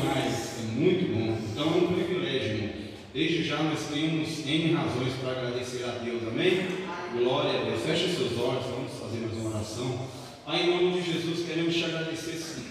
[0.00, 1.38] demais, é muito bom.
[1.52, 2.70] Então é um privilégio.
[3.12, 6.66] Desde já nós temos N razões para agradecer a Deus, amém?
[7.16, 7.82] Glória a Deus.
[7.82, 10.06] Feche seus olhos, vamos fazer mais uma oração.
[10.44, 12.62] Pai, em nome de Jesus, queremos te agradecer sim.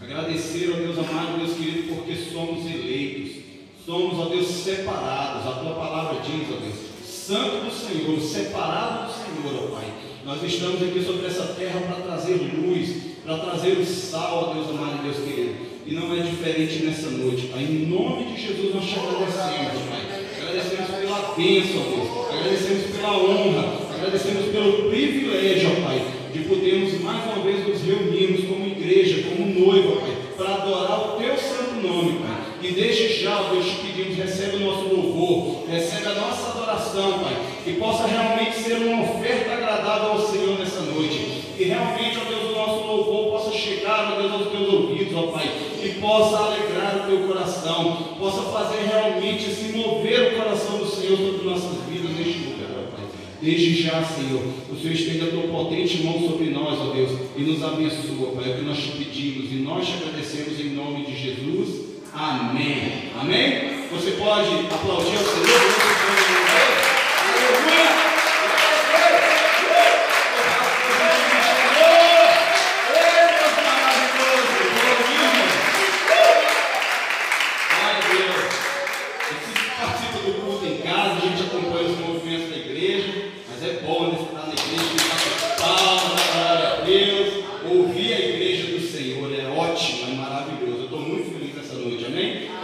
[0.00, 3.44] Agradecer, ó Deus amado, Deus querido, porque somos eleitos.
[3.84, 5.46] Somos, ó Deus, separados.
[5.46, 9.92] A tua palavra diz, ó Deus, santo do Senhor, separado do Senhor, ó Pai.
[10.24, 14.68] Nós estamos aqui sobre essa terra para trazer luz, para trazer o sal, ó Deus
[14.68, 15.57] amado, Deus querido.
[15.88, 17.62] E não é diferente nessa noite, Pai.
[17.62, 20.02] Em nome de Jesus nós te agradecemos, Pai.
[20.38, 22.28] Agradecemos pela bênção, Deus.
[22.30, 23.78] Agradecemos pela honra.
[23.94, 30.02] Agradecemos pelo privilégio, Pai, de podermos mais uma vez nos reunirmos como igreja, como noiva,
[30.02, 32.36] Pai, para adorar o Teu santo nome, Pai.
[32.60, 37.34] E desde já, Deus, te pedimos, recebe o nosso louvor, recebe a nossa adoração, Pai,
[37.64, 41.44] que possa realmente ser uma oferta agradável ao Senhor nessa noite.
[41.56, 45.28] Que realmente, ó Deus, o nosso louvor possa chegar, ó Deus, aos teus ouvidos, ó
[45.28, 45.48] Pai,
[45.82, 51.16] e possa alegrar o teu coração, possa fazer realmente se mover o coração do Senhor
[51.16, 53.06] sobre nossas vidas neste lugar, ó Pai.
[53.40, 57.42] Desde já, Senhor, o Senhor estende a tua potente mão sobre nós, ó Deus, e
[57.42, 61.04] nos abençoa, Pai, é o que nós te pedimos, e nós te agradecemos em nome
[61.04, 61.88] de Jesus.
[62.12, 63.10] Amém.
[63.20, 63.86] Amém?
[63.92, 65.58] Você pode aplaudir ao Senhor?
[67.22, 67.97] Aleluia!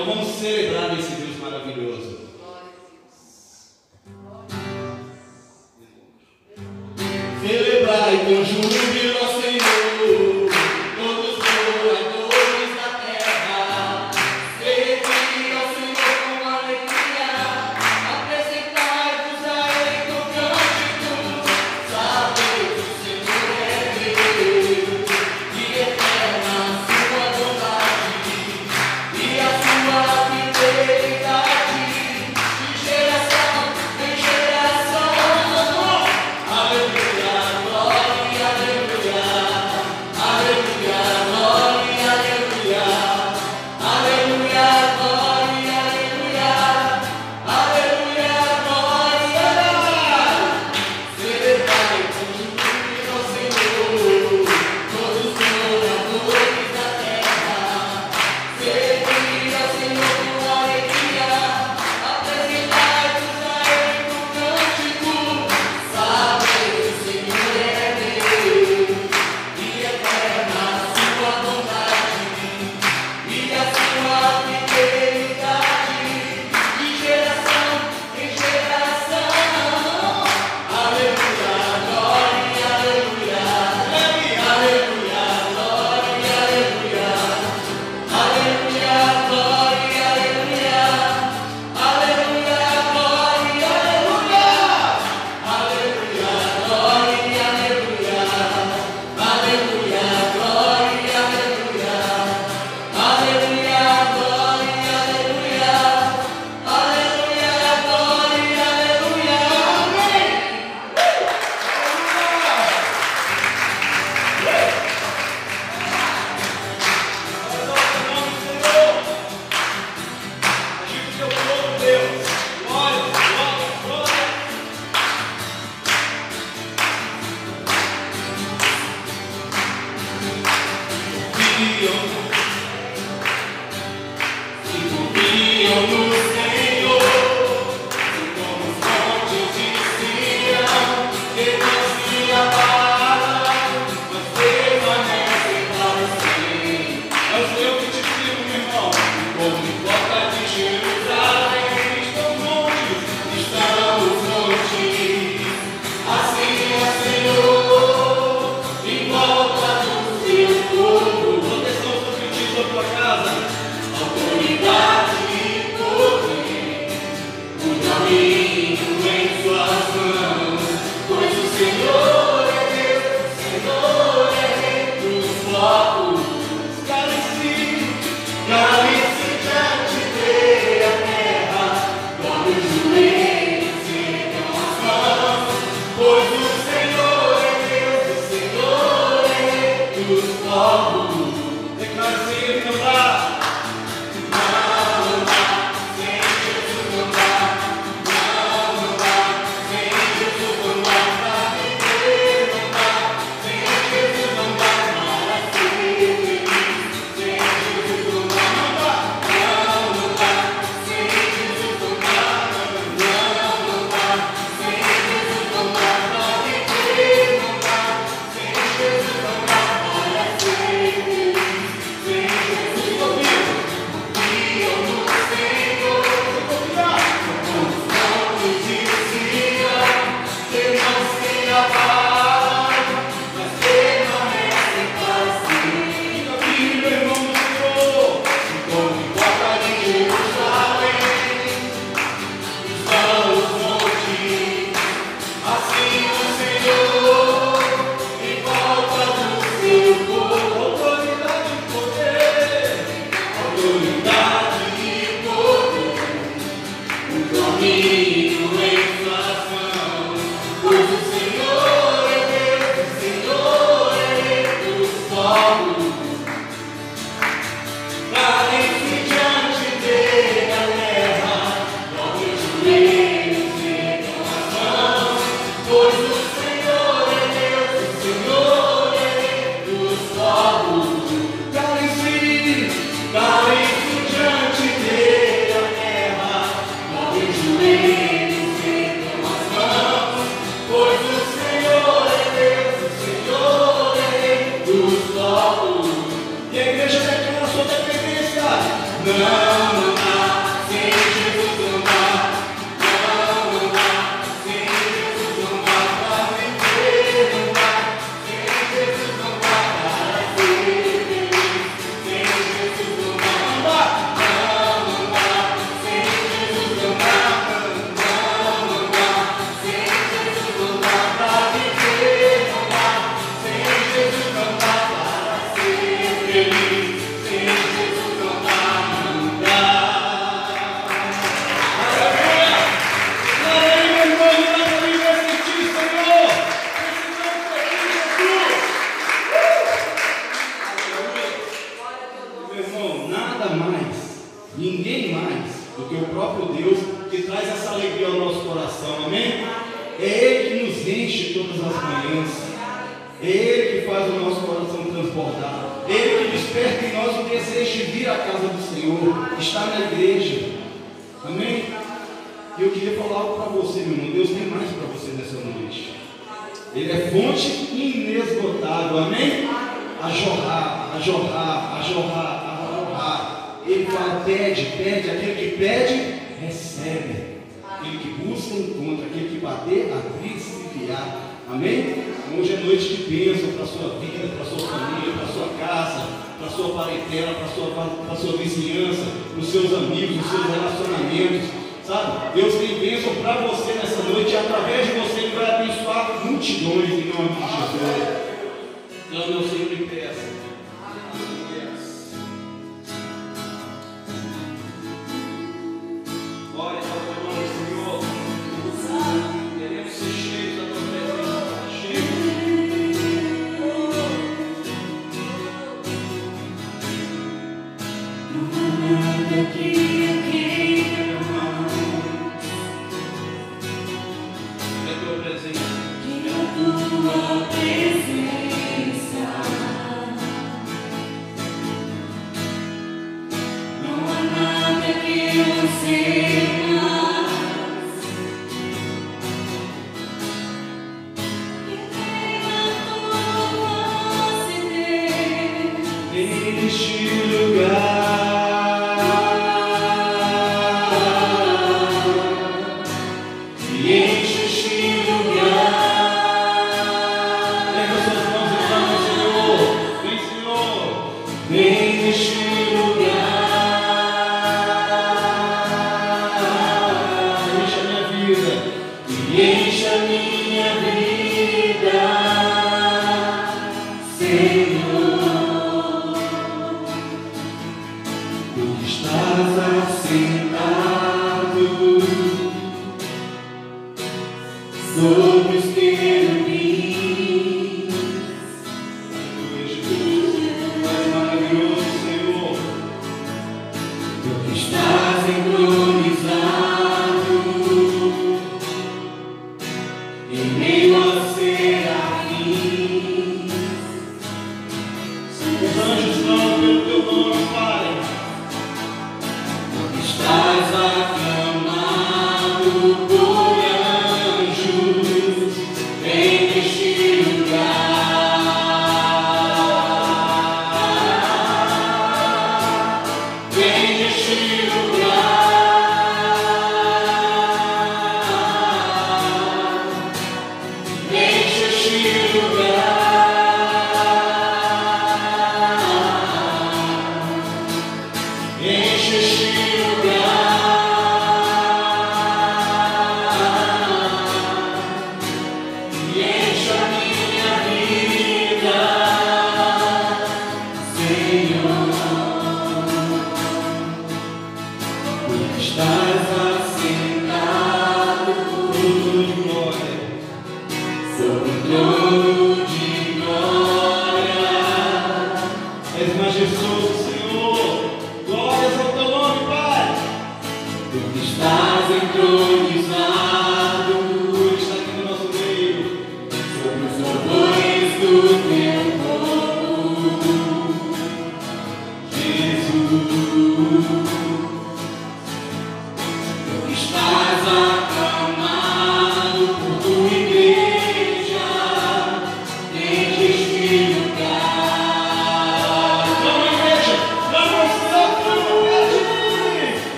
[0.00, 2.09] Então vamos celebrar esse Deus maravilhoso.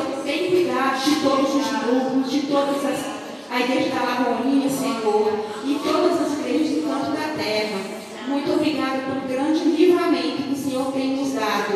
[0.00, 3.20] Senhor, tem cuidado de todos os grupos, de todas as.
[3.50, 7.80] A igreja da Lagoinha, Senhor, e todas as igrejas do canto da terra.
[8.28, 11.72] Muito obrigada pelo grande livramento que o Senhor tem nos dado.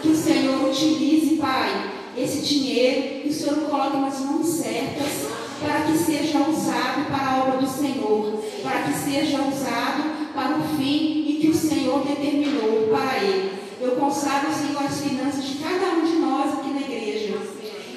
[0.00, 5.26] Que o Senhor utilize, Pai, esse dinheiro, que o Senhor coloque nas mãos certas,
[5.60, 10.62] para que seja usado para a obra do Senhor, para que seja usado para o
[10.76, 13.50] fim e que o Senhor determinou para ele.
[13.80, 16.61] Eu consagro, Senhor, as finanças de cada um de nós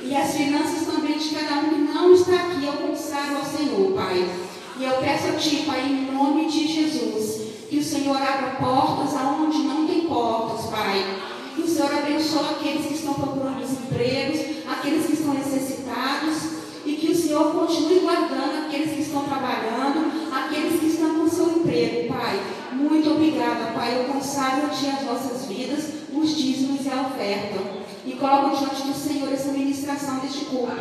[0.07, 2.63] e as finanças também de cada um que não está aqui.
[2.63, 4.29] Eu consagro ao Senhor, Pai.
[4.77, 9.15] E eu peço a Ti, Pai, em nome de Jesus, que o Senhor abra portas
[9.15, 11.03] aonde não tem portas, Pai.
[11.55, 16.55] Que o Senhor abençoe aqueles que estão procurando empregos, aqueles que estão necessitados.
[16.85, 21.47] E que o Senhor continue guardando aqueles que estão trabalhando, aqueles que estão com seu
[21.57, 22.39] emprego, Pai.
[22.73, 23.97] Muito obrigada, Pai.
[23.97, 27.74] Eu consagro a Ti as nossas vidas, os dízimos e a oferta
[28.05, 30.71] e coloco diante do Senhor essa ministração deste culto.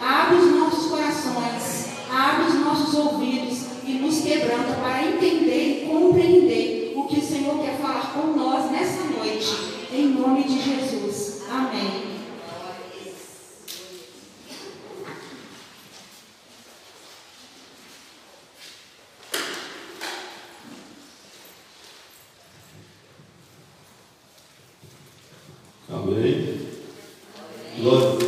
[0.00, 6.94] Abre os nossos corações, abre os nossos ouvidos e nos quebranta para entender e compreender
[6.96, 9.74] o que o Senhor quer falar com nós nessa noite.
[9.92, 11.42] Em nome de Jesus.
[11.50, 12.13] Amém.
[27.84, 28.23] Но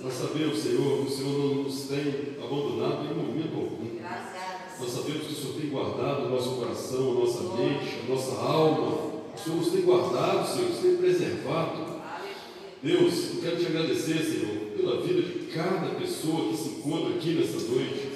[0.00, 3.86] Nós sabemos, Senhor, que o Senhor não nos tem abandonado em momento algum.
[4.78, 8.36] Nós sabemos que o Senhor tem guardado o nosso coração, a nossa mente, a nossa
[8.36, 9.16] alma.
[9.34, 11.96] O Senhor nos tem guardado, Senhor, nos tem preservado.
[12.82, 17.30] Deus, eu quero te agradecer, Senhor, pela vida de cada pessoa que se encontra aqui
[17.30, 18.08] nessa noite.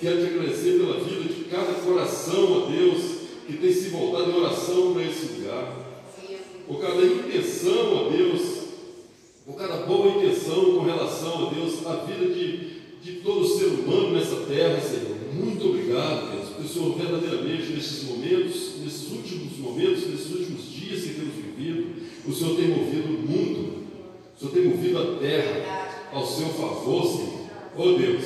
[0.00, 3.02] Quero te agradecer pela vida de cada coração, ó Deus,
[3.46, 5.72] que tem se voltado em oração para esse lugar.
[6.66, 8.51] Por cada intenção, ó Deus,
[9.44, 14.12] por cada boa intenção com relação, ó Deus, à vida de, de todo ser humano
[14.12, 15.16] nessa terra, Senhor.
[15.34, 21.02] Muito obrigado, Deus, porque o Senhor verdadeiramente nesses momentos, nesses últimos momentos, nesses últimos dias
[21.02, 23.82] que temos vivido, o Senhor tem movido o mundo,
[24.36, 27.42] o Senhor tem movido a terra ao seu favor, Senhor.
[27.76, 28.24] Oh Deus,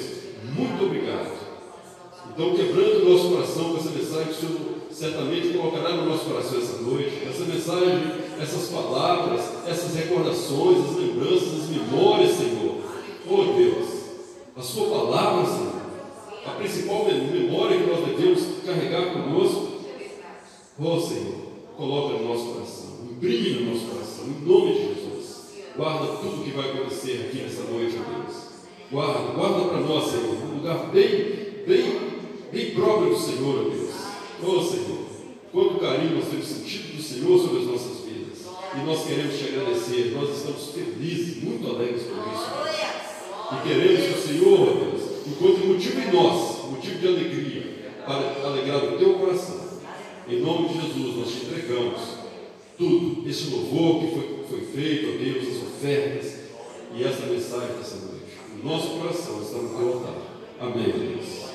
[0.54, 1.46] muito obrigado.
[2.32, 6.24] Então, quebrando o nosso coração com essa mensagem que o Senhor certamente colocará no nosso
[6.26, 12.76] coração essa noite, essa mensagem, essas palavras, essas recordações, as lembranças, as memórias, Senhor.
[13.28, 13.88] Oh Deus,
[14.56, 15.82] a Sua palavra, Senhor,
[16.46, 19.68] a principal memória que nós devemos carregar conosco.
[20.78, 21.34] Oh Senhor,
[21.76, 25.46] coloca no nosso coração, imprime no nosso coração, em nome de Jesus.
[25.76, 28.36] Guarda tudo que vai acontecer aqui nessa noite, Deus.
[28.90, 32.16] Guarda, guarda para nós, Senhor, um lugar bem, bem
[32.56, 33.90] bem próprio do Senhor, Deus.
[34.42, 34.98] Oh Senhor,
[35.52, 38.05] quanto carinho nós temos sentido do Senhor sobre as nossas vidas.
[38.76, 42.46] E nós queremos te agradecer, nós estamos felizes, muito alegres por isso.
[43.52, 48.46] E queremos que o Senhor, ó Deus, encontre motivo em nós, motivo de alegria, para
[48.46, 49.66] alegrar o teu coração.
[50.28, 52.00] Em nome de Jesus, nós te entregamos
[52.76, 56.34] tudo, esse louvor que foi, foi feito, ó Deus, as ofertas
[56.94, 58.26] e essa mensagem dessa noite.
[58.62, 60.14] O nosso coração está no teu altar.
[60.60, 61.46] Amém, Deus.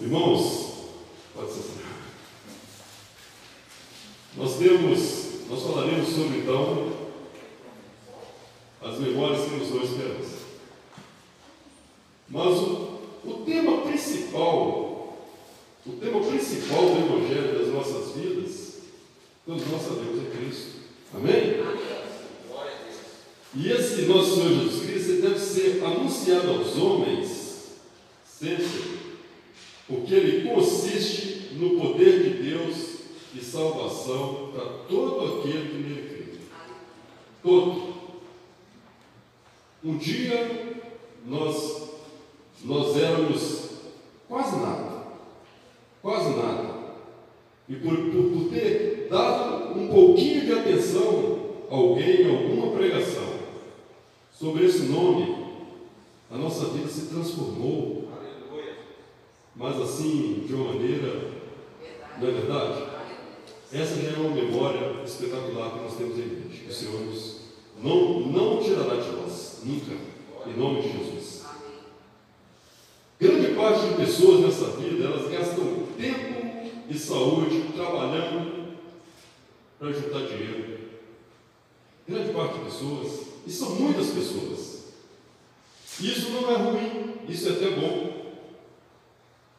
[0.00, 0.72] Irmãos,
[1.34, 1.62] pode ser.
[4.36, 6.92] Nós temos, nós falaremos sobre então
[8.82, 10.38] as memórias que nos dão esperança.
[12.28, 15.18] Mas o, o tema principal,
[15.86, 18.78] o tema principal do Evangelho das nossas vidas,
[19.46, 20.78] todos nós sabemos, é Cristo.
[21.14, 21.78] Amém?
[23.54, 27.48] E esse nosso Senhor Jesus Cristo deve ser anunciado aos homens
[28.38, 28.98] sempre
[29.88, 32.97] porque ele consiste no poder de Deus
[33.32, 36.38] de salvação para todo aquele que nele crê.
[37.42, 37.94] Todo.
[39.84, 40.82] Um dia
[41.26, 41.90] nós,
[42.64, 43.70] nós éramos
[44.28, 45.06] quase nada.
[46.02, 46.78] Quase nada.
[47.68, 51.38] E por, por, por ter dado um pouquinho de atenção
[51.70, 53.28] a alguém, a alguma pregação
[54.32, 55.46] sobre esse nome,
[56.30, 57.98] a nossa vida se transformou
[59.58, 61.32] mas assim, de uma maneira,
[62.20, 62.87] não é verdade?
[63.72, 66.66] Essa já é uma memória espetacular que nós temos em mente.
[66.68, 67.38] O Senhor nos
[67.82, 69.92] não, não tirará de nós, nunca,
[70.46, 71.44] em nome de Jesus.
[73.20, 76.38] Grande parte de pessoas nessa vida, elas gastam tempo
[76.88, 78.78] e saúde trabalhando
[79.78, 80.78] para juntar dinheiro.
[82.08, 84.78] Grande parte de pessoas, e são muitas pessoas.
[86.00, 88.18] Isso não é ruim, isso é até bom.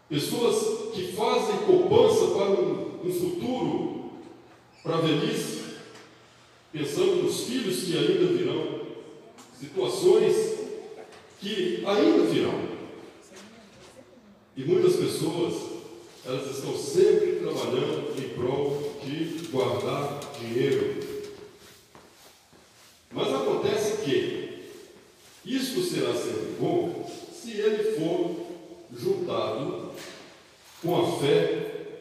[0.09, 3.98] Pessoas que fazem poupança para um, um futuro,
[4.83, 5.63] para a velhice,
[6.71, 8.87] pensando nos filhos que ainda virão,
[9.59, 10.59] situações
[11.39, 12.69] que ainda virão.
[14.55, 15.53] E muitas pessoas,
[16.25, 20.99] elas estão sempre trabalhando em prol de guardar dinheiro.
[23.11, 24.49] Mas acontece que
[25.45, 28.35] isto será sempre bom se ele for
[28.95, 29.91] juntado
[30.81, 31.95] com a fé,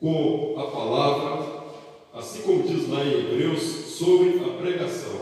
[0.00, 1.51] com a palavra,
[2.14, 5.20] assim como diz lá em Hebreus, sobre a pregação.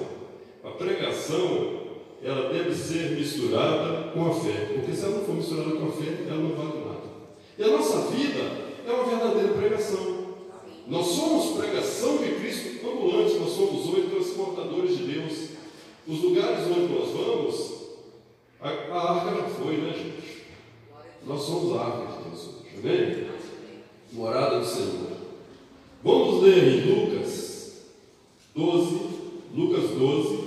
[0.65, 1.81] A pregação,
[2.23, 5.93] ela deve ser misturada com a fé, porque se ela não for misturada com a
[5.93, 7.01] fé, ela não vale nada.
[7.59, 8.41] E a nossa vida
[8.87, 10.21] é uma verdadeira pregação.
[10.87, 15.51] Nós somos pregação de Cristo ambulante, nós somos hoje transportadores de Deus.
[16.09, 17.81] Os lugares onde nós vamos,
[18.61, 20.43] a, a arca já foi, né, gente?
[21.25, 22.79] Nós somos árvores de Deus hoje.
[22.79, 23.31] Amém?
[24.13, 25.20] Morada do Senhor.
[26.03, 27.73] Vamos ler em Lucas
[28.55, 29.01] 12,
[29.55, 30.39] Lucas 12,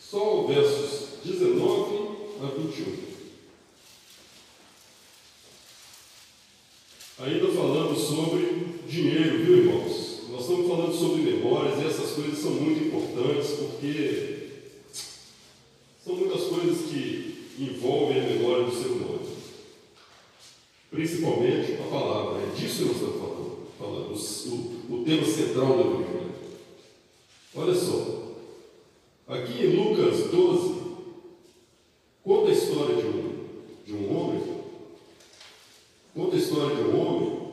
[0.00, 2.08] só versos 19
[2.42, 3.04] a 21.
[7.16, 10.28] Ainda falando sobre dinheiro, viu irmãos?
[10.30, 14.48] Nós estamos falando sobre memórias e essas coisas são muito importantes porque
[16.04, 19.20] são muitas coisas que envolvem a memória do ser humano.
[20.90, 23.33] Principalmente a palavra, é disso que nós estamos falando,
[23.78, 26.34] falando o, o tema central do Evangelho.
[27.54, 28.34] Olha só,
[29.28, 30.74] aqui em Lucas 12,
[32.22, 33.32] conta a história de um,
[33.84, 34.42] de um homem,
[36.14, 37.44] conta a história de um homem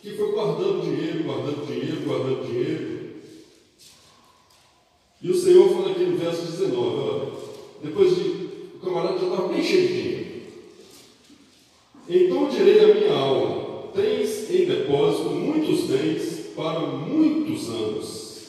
[0.00, 3.00] que foi guardando dinheiro, guardando dinheiro, guardando dinheiro.
[5.22, 7.32] E o Senhor fala aqui no verso 19, olha,
[7.82, 10.30] depois de o camarada já estava bem cheio de dinheiro.
[12.08, 18.46] Então direi a minha alma: tens em depósito muitos bens para muitos anos.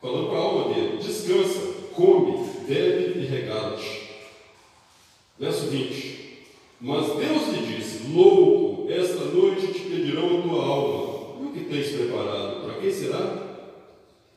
[0.00, 1.60] Falando para a alma dele: descansa,
[1.94, 4.10] come, bebe e regala-te.
[5.38, 6.42] Verso 20.
[6.80, 11.42] Mas Deus lhe disse: Louco, esta noite te pedirão a tua alma.
[11.42, 12.64] E o que tens preparado?
[12.64, 13.70] Para quem será?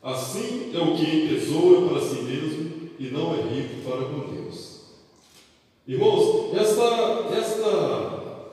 [0.03, 4.75] Assim é o que entesoura para si mesmo e não é rico para com Deus.
[5.87, 8.47] Irmãos, esta, esta,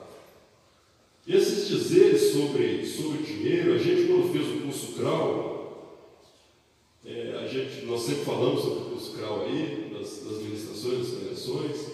[1.27, 6.03] esses dizeres sobre, sobre dinheiro, a gente quando fez o curso CRAU,
[7.07, 11.09] é, a gente, nós sempre falamos sobre o curso CRAU aí, nas, nas ministrações, nas
[11.09, 11.87] pregações.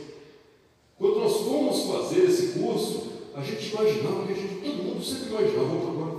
[0.99, 5.29] Quando nós fomos fazer esse curso, a gente imaginava, que a gente, todo mundo sempre
[5.29, 6.19] imaginava, vamos agora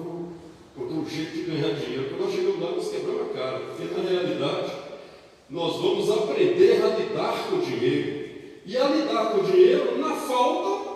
[0.77, 2.07] vamos ter um jeito de ganhar dinheiro.
[2.07, 4.71] Quando nós chegamos lá, nós quebramos a cara, porque na realidade
[5.49, 8.29] nós vamos aprender a lidar com o dinheiro
[8.69, 10.91] e a lidar com o dinheiro na falta,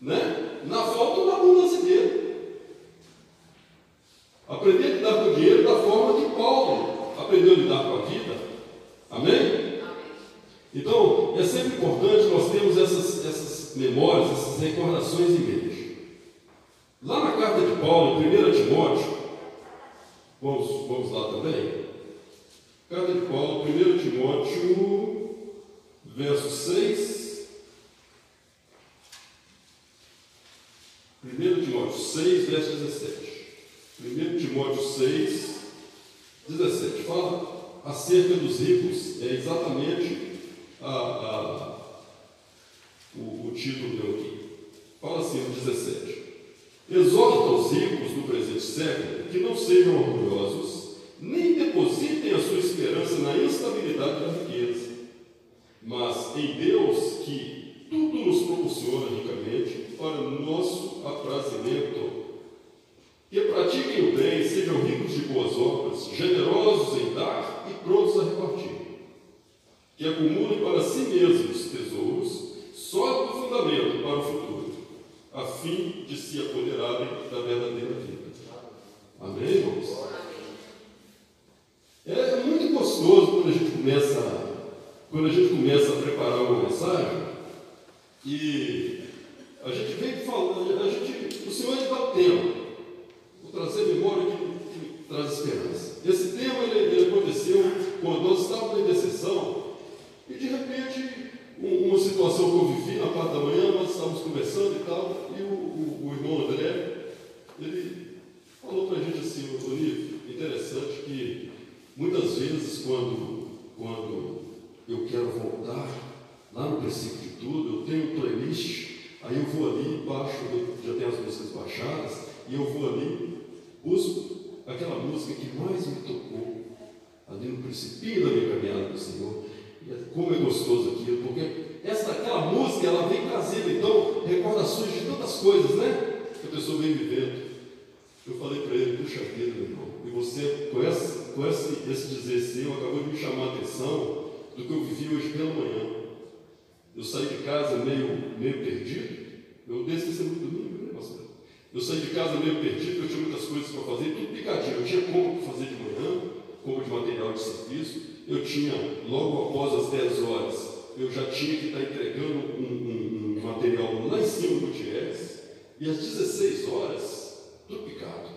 [0.00, 0.60] né?
[0.64, 2.58] Na falta ou na abundância dele.
[4.48, 8.02] Aprender a lidar com o dinheiro da forma que Paulo aprendeu a lidar com a
[8.02, 8.36] vida.
[9.10, 9.80] Amém?
[10.72, 15.98] Então, é sempre importante nós termos essas, essas memórias, essas recordações em mente.
[17.02, 19.16] Lá na carta de Paulo, em 1 Timóteo,
[20.40, 21.86] vamos, vamos lá também.
[22.88, 25.20] Carta de Paulo, 1 Timóteo
[26.20, 27.48] verso 6.
[31.24, 33.14] 1 Timóteo 6, verso 17.
[34.04, 35.60] 1 Timóteo 6,
[36.48, 37.02] 17.
[37.02, 39.22] Fala acerca dos ricos.
[39.22, 40.38] É exatamente
[40.80, 41.78] a, a,
[43.16, 44.40] o, o título deu aqui.
[45.00, 46.20] Fala assim no 17.
[46.90, 53.18] Exorta os ricos do presente século que não sejam orgulhosos, nem depositem a sua esperança
[53.18, 54.90] na instabilidade da riqueza
[55.82, 62.20] mas em Deus que tudo nos proporciona ricamente para o nosso aprazimento.
[63.30, 67.59] Que pratiquem o bem, sejam ricos de boas obras, generosos em dar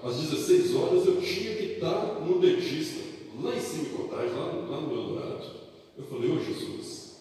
[0.03, 3.01] às 16 horas eu tinha que estar no dentista,
[3.41, 3.89] lá em cima em
[4.35, 5.45] lá, lá no Eldorado.
[5.97, 7.19] Eu falei, ô oh, Jesus,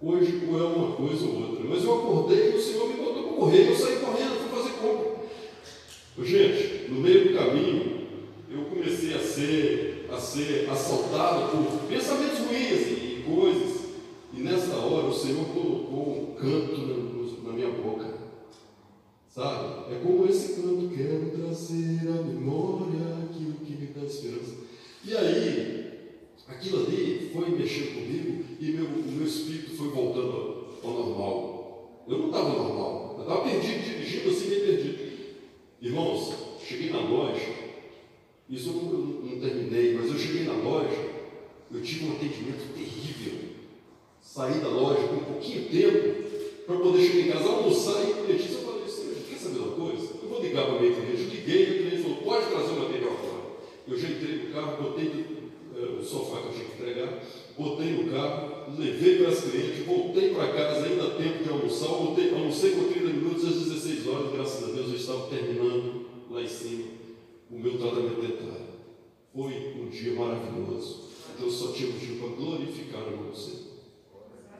[0.00, 1.64] hoje ou é uma coisa ou outra.
[1.64, 4.74] Mas eu acordei e o Senhor me mandou para correr, eu saí correndo, fui fazer
[4.78, 5.12] compra.
[6.22, 8.06] Gente, no meio do caminho,
[8.50, 13.82] eu comecei a ser, a ser assaltado por pensamentos ruins e coisas.
[14.32, 17.01] E nessa hora o Senhor colocou um canto na
[19.34, 24.56] é como esse canto, quero trazer à memória aquilo que me dá esperança.
[25.04, 25.92] E aí,
[26.46, 32.04] aquilo ali foi mexendo comigo e meu, o meu espírito foi voltando ao normal.
[32.06, 34.98] Eu não estava normal, eu estava perdido, dirigindo assim, meio perdido.
[35.80, 37.54] Irmãos, cheguei na loja,
[38.50, 38.98] isso eu não,
[39.30, 41.10] não terminei, mas eu cheguei na loja,
[41.72, 43.50] eu tive um atendimento terrível.
[44.20, 46.22] Saí da loja com um pouquinho de tempo
[46.66, 48.54] para poder chegar em casa, almoçar e o dentista.
[48.54, 50.60] Eu falei assim, quer saber uma coisa?
[50.60, 51.22] Eu vou ligar para o meu cliente.
[51.22, 53.42] Eu liguei o cliente falou, pode trazer o material agora.
[53.88, 57.22] Eu já entrei no carro, botei uh, o sofá que eu tinha que entregar,
[57.58, 62.32] botei no carro, levei para as clientes, voltei para casa, ainda tempo de almoçar, voltei,
[62.32, 66.48] almocei por 30 minutos às 16 horas, graças a Deus eu estava terminando lá em
[66.48, 66.84] cima
[67.50, 68.72] o meu tratamento dentário.
[69.34, 71.10] Foi um dia maravilhoso.
[71.40, 73.72] Eu só tinha motivo para glorificar a você.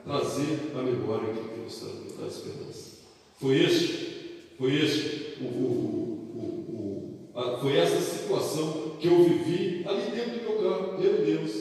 [0.05, 1.81] Trazer a memória que nos
[2.19, 3.03] dá esperança.
[3.39, 9.85] Foi este, foi este o, o, o, o a, foi essa situação que eu vivi
[9.87, 11.53] ali dentro do meu carro, eu e Deus.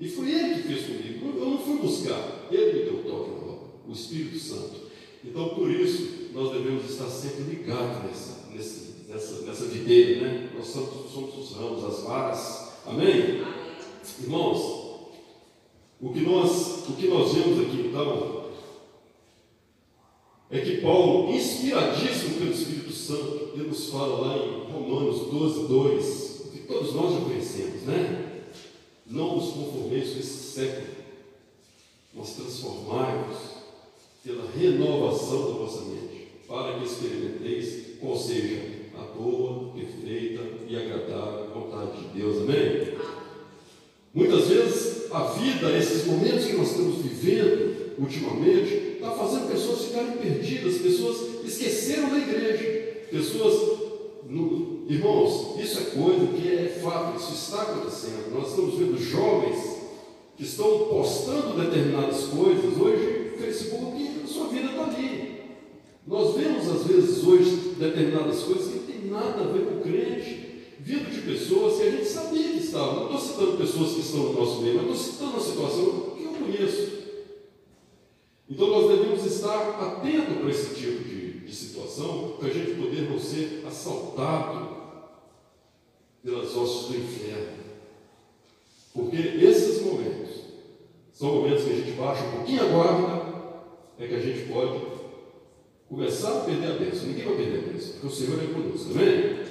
[0.00, 1.38] E foi Ele que fez comigo.
[1.38, 2.48] Eu não fui buscar.
[2.50, 4.82] Ele me deu toque na obra, o Espírito Santo.
[5.24, 10.50] Então, por isso, nós devemos estar sempre ligados nessa, nesse, nessa, nessa videira, né?
[10.56, 12.72] Nós somos, somos os ramos, as varas.
[12.84, 13.42] Amém?
[14.20, 14.82] Irmãos,
[16.00, 18.41] o que nós, o que nós vemos aqui então
[20.52, 26.42] é que Paulo, inspiradíssimo pelo Espírito Santo, ele nos fala lá em Romanos 12, 2,
[26.52, 28.42] que todos nós já conhecemos, né?
[29.06, 30.88] Não nos conformeis com esse século,
[32.12, 33.38] mas transformai-vos
[34.22, 38.60] pela renovação da vossa mente, para que experimenteis qual seja
[38.94, 42.42] a boa, perfeita e agradável vontade de Deus.
[42.42, 42.98] Amém?
[44.12, 50.12] Muitas vezes a vida, esses momentos que nós estamos vivendo ultimamente, está fazendo pessoas ficarem
[50.12, 53.82] perdidas, pessoas esqueceram da igreja, pessoas.
[54.28, 58.32] No, irmãos, isso é coisa que é fato, isso está acontecendo.
[58.32, 59.82] Nós estamos vendo jovens
[60.36, 62.80] que estão postando determinadas coisas.
[62.80, 65.40] Hoje, Facebook, a sua vida está ali.
[66.06, 69.82] Nós vemos às vezes hoje determinadas coisas que não tem nada a ver com o
[69.82, 73.10] crente vindo de pessoas que a gente sabia que estavam.
[73.10, 75.84] Não estou citando pessoas que estão no nosso meio, mas estou citando uma situação
[76.16, 76.91] que eu conheço.
[78.48, 83.10] Então nós devemos estar atentos para esse tipo de, de situação, para a gente poder
[83.10, 84.76] não ser assaltado
[86.22, 87.62] pelas hostes do inferno.
[88.94, 90.42] Porque esses momentos
[91.12, 93.32] são momentos que a gente baixa um pouquinho a guarda,
[93.98, 94.80] é que a gente pode
[95.88, 97.06] começar a perder a bênção.
[97.06, 99.42] Ninguém vai perder a bênção, porque o Senhor é conosco, amém?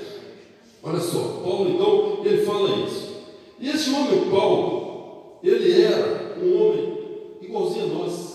[0.84, 3.12] Olha só, Paulo então, ele fala isso.
[3.60, 6.98] E esse homem, Paulo, ele era um homem
[7.42, 8.30] igualzinho a nós.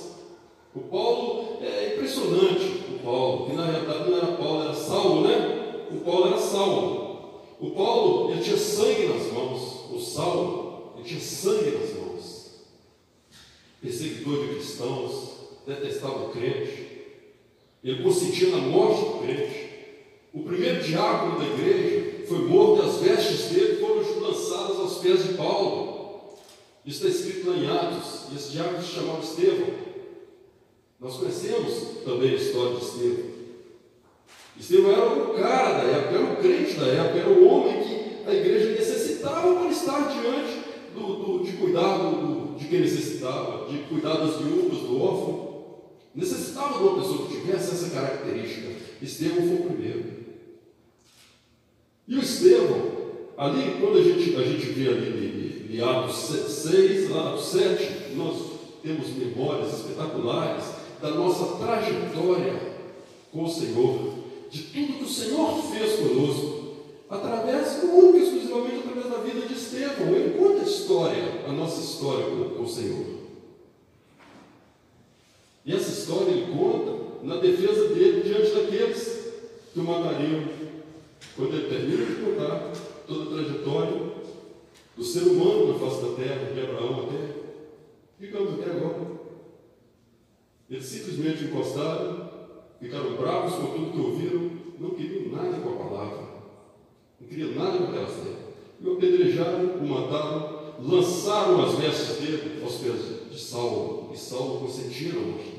[0.76, 5.86] O Paulo é impressionante, o Paulo, que na realidade não era Paulo, era Saulo, né?
[5.90, 7.40] O Paulo era Saulo.
[7.58, 9.90] O Paulo, ele tinha sangue nas mãos.
[9.90, 12.50] O Saulo, ele tinha sangue nas mãos.
[13.80, 15.30] Perseguidor de cristãos,
[15.66, 16.86] detestava o crente.
[17.82, 19.66] Ele consentia na morte do crente.
[20.34, 25.26] O primeiro diácono da igreja foi morto e as vestes dele foram lançadas aos pés
[25.26, 26.34] de Paulo.
[26.84, 28.26] Isso está escrito em Atos.
[28.30, 29.85] E esse diácono se chamava Estevão.
[30.98, 33.36] Nós conhecemos também a história de Estevão.
[34.58, 38.28] Estevão era o cara da época, era o crente da época, era o homem que
[38.30, 43.78] a igreja necessitava para estar diante do, do, de cuidar do, de quem necessitava, de
[43.80, 45.46] cuidar das viúvas, do órfão.
[46.14, 48.68] Necessitava de uma pessoa que tivesse essa característica.
[49.02, 50.04] Estevão foi o primeiro.
[52.08, 52.92] E o Estevão,
[53.36, 59.08] ali, quando a gente, a gente vê ali em, Atos 6, Atos 7, nós temos
[59.10, 62.54] memórias espetaculares da nossa trajetória
[63.32, 64.14] com o Senhor,
[64.50, 66.56] de tudo que o Senhor fez conosco,
[67.08, 70.14] através, única e exclusivamente através da vida de Estevão.
[70.14, 73.16] Ele conta a história, a nossa história com, com o Senhor.
[75.64, 79.32] E essa história ele conta na defesa dele diante daqueles
[79.72, 80.44] que o matariam
[81.36, 82.72] quando ele termina de contar
[83.06, 84.12] toda a trajetória
[84.96, 87.34] do ser humano na face da terra, de Abraão até,
[88.18, 89.15] ficamos até agora.
[90.68, 92.30] Eles simplesmente encostaram,
[92.80, 96.18] ficaram bravos com tudo que ouviram, não queriam nada com a palavra,
[97.20, 98.30] não queriam nada com aquela fé.
[98.80, 104.60] E o apedrejaram, o mataram, lançaram as vestes dele aos pés de Saulo, e Saulo
[104.60, 105.56] consentia na morte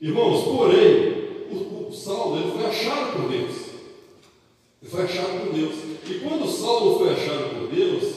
[0.00, 3.66] Irmãos, porém, o, o Saulo ele foi achado por Deus
[4.88, 5.74] foi achado por Deus.
[6.08, 8.15] E quando Saulo foi achado por Deus,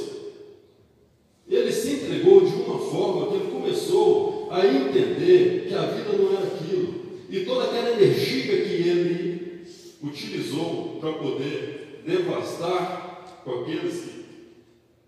[4.62, 7.00] a entender que a vida não era aquilo.
[7.30, 9.66] E toda aquela energia que ele
[10.02, 14.26] utilizou para poder devastar com aqueles que,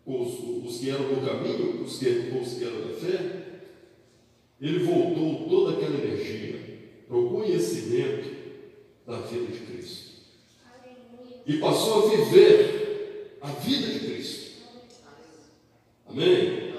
[0.06, 3.42] os, os que eram do caminho, os que, os que eram da fé,
[4.60, 6.60] ele voltou toda aquela energia
[7.08, 8.30] para o conhecimento
[9.06, 10.12] da vida de Cristo.
[11.46, 14.52] E passou a viver a vida de Cristo.
[16.08, 16.72] Amém?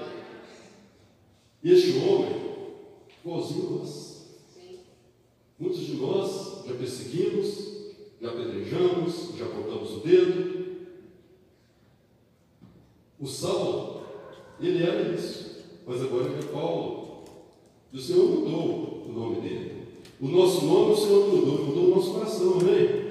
[1.63, 2.42] Este homem,
[3.23, 4.13] igualzinho nós.
[5.57, 7.73] Muitos de nós já perseguimos,
[8.21, 10.63] já apedrejamos, já apontamos o dedo.
[13.19, 14.03] O Saulo,
[14.59, 17.23] ele era isso, mas agora ele é Paulo.
[17.93, 19.87] E o Senhor mudou o nome dele.
[20.19, 23.03] O nosso nome o Senhor mudou, mudou o nosso coração, amém?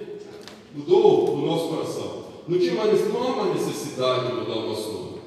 [0.74, 2.24] Mudou o nosso coração.
[2.48, 5.20] Não, tinha mais, não há mais necessidade de mudar o nosso nome.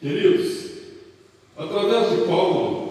[0.00, 0.70] Queridos,
[1.56, 2.85] através de Paulo,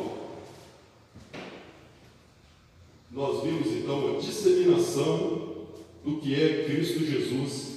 [3.16, 5.56] nós vimos então a disseminação
[6.04, 7.76] do que é Cristo Jesus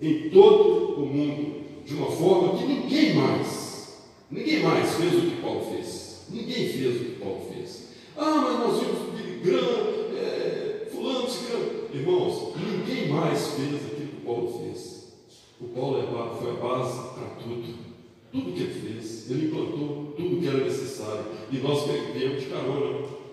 [0.00, 5.42] em todo o mundo, de uma forma que ninguém mais, ninguém mais fez o que
[5.42, 6.26] Paulo fez.
[6.30, 7.88] Ninguém fez o que Paulo fez.
[8.16, 11.66] Ah, mas nós vimos Billy Graham, é, fulano, ciclano.
[11.92, 15.12] Irmãos, ninguém mais fez aquilo que Paulo fez.
[15.60, 17.86] O Paulo é foi a base para tudo.
[18.30, 21.24] Tudo que ele fez, ele implantou tudo que era necessário.
[21.50, 23.25] E nós perdemos de carona.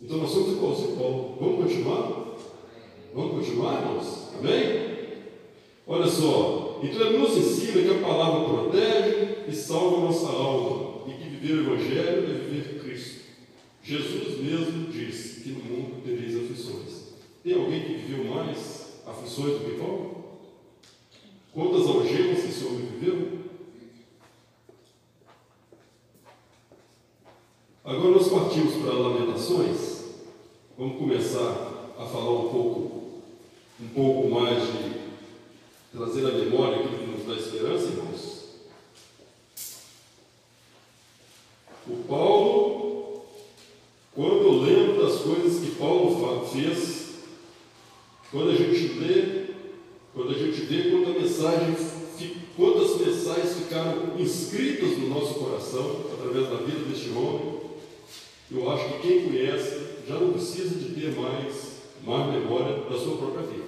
[0.00, 1.36] Então nós somos a Paulo.
[1.40, 2.36] Vamos continuar?
[3.14, 4.28] Vamos continuar, irmãos?
[4.38, 4.96] Amém?
[5.86, 11.08] Olha só, então ele nos ensina que a palavra protege e salva a nossa alma,
[11.08, 13.20] e que viver o Evangelho é viver Cristo.
[13.82, 17.14] Jesus mesmo disse que no mundo tereis aflições.
[17.44, 20.24] Tem alguém que viveu mais aflições do que Paulo?
[21.54, 23.38] Quantas algemas esse homem viveu?
[27.84, 29.85] Agora nós partimos para Lamentações.
[30.78, 33.22] Vamos começar a falar um pouco
[33.80, 35.00] um pouco mais de
[35.90, 38.44] trazer à memória aquilo que nos dá esperança, irmãos.
[41.88, 43.24] O Paulo,
[44.14, 47.14] quando eu lembro das coisas que Paulo fez,
[48.30, 49.46] quando a gente lê,
[50.12, 51.74] quando a gente vê quanta mensagem,
[52.54, 57.60] quantas mensagens ficaram inscritas no nosso coração através da vida deste homem,
[58.50, 61.76] eu acho que quem conhece já não precisa de ter mais
[62.06, 63.64] mais memória da sua própria vida.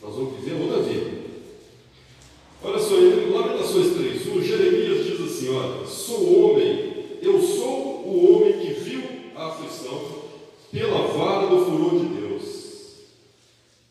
[0.00, 1.26] Nós vamos viver outra vida.
[2.62, 8.58] Olha só, em Lamentações 3.1, Jeremias diz assim, olha, sou homem, eu sou o homem
[8.58, 9.02] que viu
[9.36, 10.22] a aflição
[10.72, 12.44] pela vara do furor de Deus.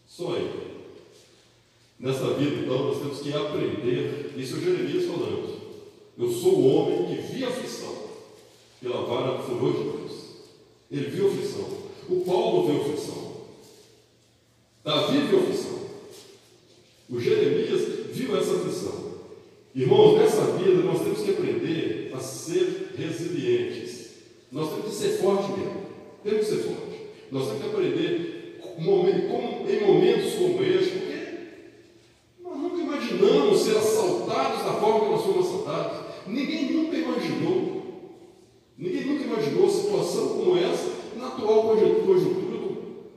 [0.08, 0.66] Só ele.
[2.00, 5.56] Nessa vida, então, nós temos que aprender, isso é Jeremias falando,
[6.18, 7.96] eu sou o homem que viu a aflição
[8.82, 10.05] pela vara do furor de Deus.
[10.96, 11.68] Ele viu a aflição.
[12.08, 13.32] O Paulo viu a aflição.
[14.82, 15.80] Davi viu a aflição.
[17.10, 17.82] O Jeremias
[18.14, 19.06] viu essa aflição.
[19.76, 24.12] Irmãos, nessa vida nós temos que aprender a ser resilientes.
[24.50, 25.82] Nós temos que ser fortes mesmo.
[26.24, 27.00] Temos que ser fortes.
[27.30, 28.84] Nós temos que aprender em
[29.86, 31.16] momentos como este, porque
[32.42, 35.98] nós nunca imaginamos ser assaltados da forma que nós fomos assaltados.
[36.26, 37.76] Ninguém nunca imaginou.
[38.78, 40.85] Ninguém nunca imaginou situação como essa
[41.36, 42.46] atual conjuntura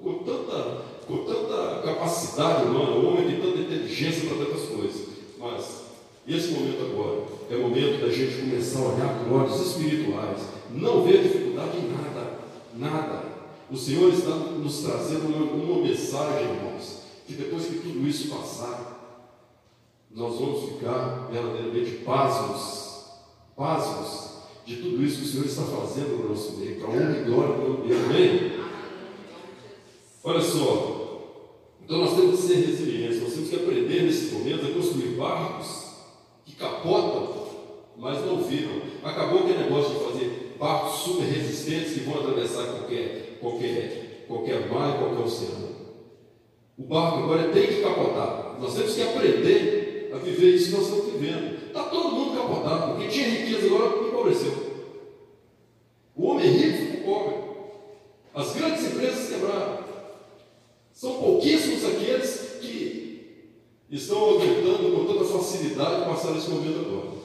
[0.02, 5.08] com tanta com tanta capacidade humana, o homem tem tanta inteligência para tantas coisas.
[5.38, 5.84] Mas
[6.26, 11.02] esse momento agora é o momento da gente começar a olhar com olhos espirituais, não
[11.04, 12.40] ver dificuldade em nada,
[12.76, 13.22] nada.
[13.70, 18.98] O Senhor está nos trazendo uma, uma mensagem, irmãos, que depois que tudo isso passar,
[20.10, 23.04] nós vamos ficar verdadeiramente pasmos,
[23.56, 24.27] pasmos
[24.68, 27.54] de tudo isso que o Senhor está fazendo no nosso meio, para honra e glória
[27.54, 28.04] do dele.
[28.04, 28.52] Amém?
[30.22, 31.48] Olha só,
[31.82, 35.88] então nós temos que ser resilientes, nós temos que aprender nesse momento a construir barcos
[36.44, 37.48] que capotam,
[37.96, 38.82] mas não viram.
[39.02, 44.98] Acabou aquele negócio de fazer barcos super resistentes que vão atravessar qualquer, qualquer, qualquer mar
[44.98, 45.68] qualquer oceano.
[46.76, 48.58] O barco agora tem que capotar.
[48.60, 51.57] Nós temos que aprender a viver isso que nós estamos vivendo.
[51.78, 54.52] Está todo mundo capotado, porque tinha riqueza agora empobreceu.
[56.16, 57.36] O homem rico ficou pobre.
[58.34, 59.84] As grandes empresas quebraram.
[60.92, 63.44] São pouquíssimos aqueles que
[63.88, 67.18] estão aguentando com toda facilidade passar esse momento agora.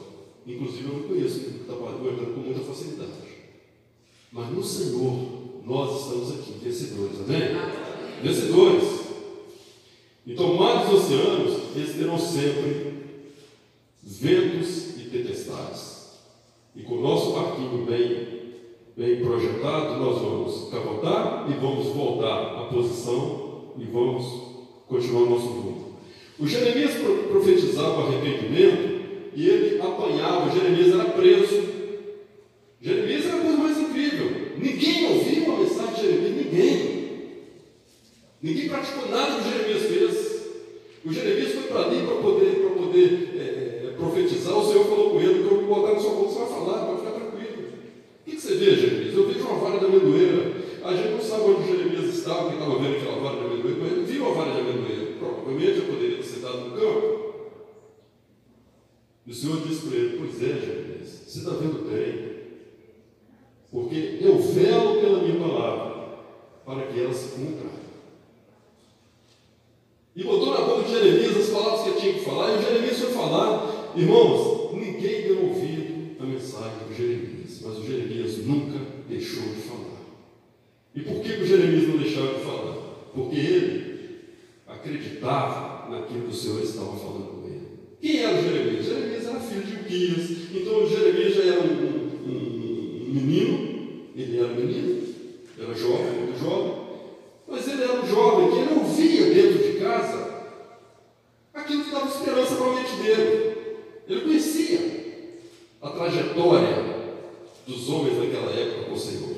[0.46, 3.10] Inclusive eu não conheço que está aguentando com muita facilidade.
[4.30, 8.22] Mas no Senhor nós estamos aqui, vencedores, amém?
[8.22, 9.04] Vencedores.
[10.24, 13.03] Então, mares e oceanos, eles terão sempre
[14.18, 15.94] ventos e tempestades.
[16.74, 18.54] E com o nosso barquinho bem,
[18.96, 24.24] bem projetado, nós vamos capotar e vamos voltar à posição e vamos
[24.88, 25.94] continuar o nosso rumo.
[26.38, 26.94] O Jeremias
[27.30, 29.04] profetizava arrependimento
[29.34, 31.62] e ele apanhava, o Jeremias era preso.
[32.80, 34.54] Jeremias era a coisa mais incrível.
[34.58, 36.94] Ninguém ouviu a mensagem de Jeremias, ninguém.
[38.42, 40.34] Ninguém praticou nada que o Jeremias fez.
[41.04, 44.56] O Jeremias foi para ali para poder, para poder é, é, profetizar.
[44.56, 46.84] O Senhor falou com ele: que eu vou botar na sua boca, você vai falar,
[46.86, 47.68] vai ficar tranquilo.
[48.26, 49.14] O que, você vê, Jeremias?
[49.14, 50.64] Eu vejo uma vara de amendoeira.
[50.84, 53.92] A gente não sabe onde Jeremias estava, que estava vendo aquela vara de amendoeira, mas
[53.92, 55.12] ele viu a vara de amendoeira.
[55.18, 57.24] Provavelmente eu poderia ter sentado no campo.
[59.26, 62.34] E o Senhor disse para ele: Pois é, Jeremias, você está vendo bem.
[63.70, 66.18] Porque eu velo pela minha palavra,
[66.64, 67.70] para que ela se cumpra.
[70.14, 72.98] E botou na boca de Jeremias as palavras que ele tinha que falar, e Jeremias
[73.00, 73.73] foi falar.
[73.96, 80.00] Irmãos, ninguém deu ouvido à mensagem de Jeremias, mas o Jeremias nunca deixou de falar.
[80.94, 82.76] E por que o Jeremias não deixava de falar?
[83.14, 83.94] Porque ele
[84.66, 87.68] acreditava naquilo que o Senhor estava falando com ele.
[88.00, 88.86] Quem era o Jeremias?
[88.86, 90.30] Jeremias era filho de Uquias.
[90.52, 95.02] Então Jeremias já era um, um, um menino, ele era menino,
[95.56, 96.84] era jovem, muito jovem.
[97.46, 100.34] Mas ele era um jovem que ele ouvia dentro de casa
[101.54, 103.54] aquilo que dava esperança para a mente dele.
[104.06, 104.80] Ele conhecia
[105.80, 106.94] a trajetória
[107.66, 109.36] dos homens daquela época com o Senhor.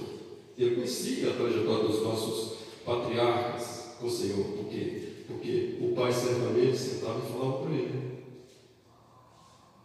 [0.59, 4.45] Ele conhecia a trajetória dos nossos patriarcas com o Senhor.
[4.45, 5.03] Por quê?
[5.29, 8.17] Porque o pai certamente sentava e falava para ele.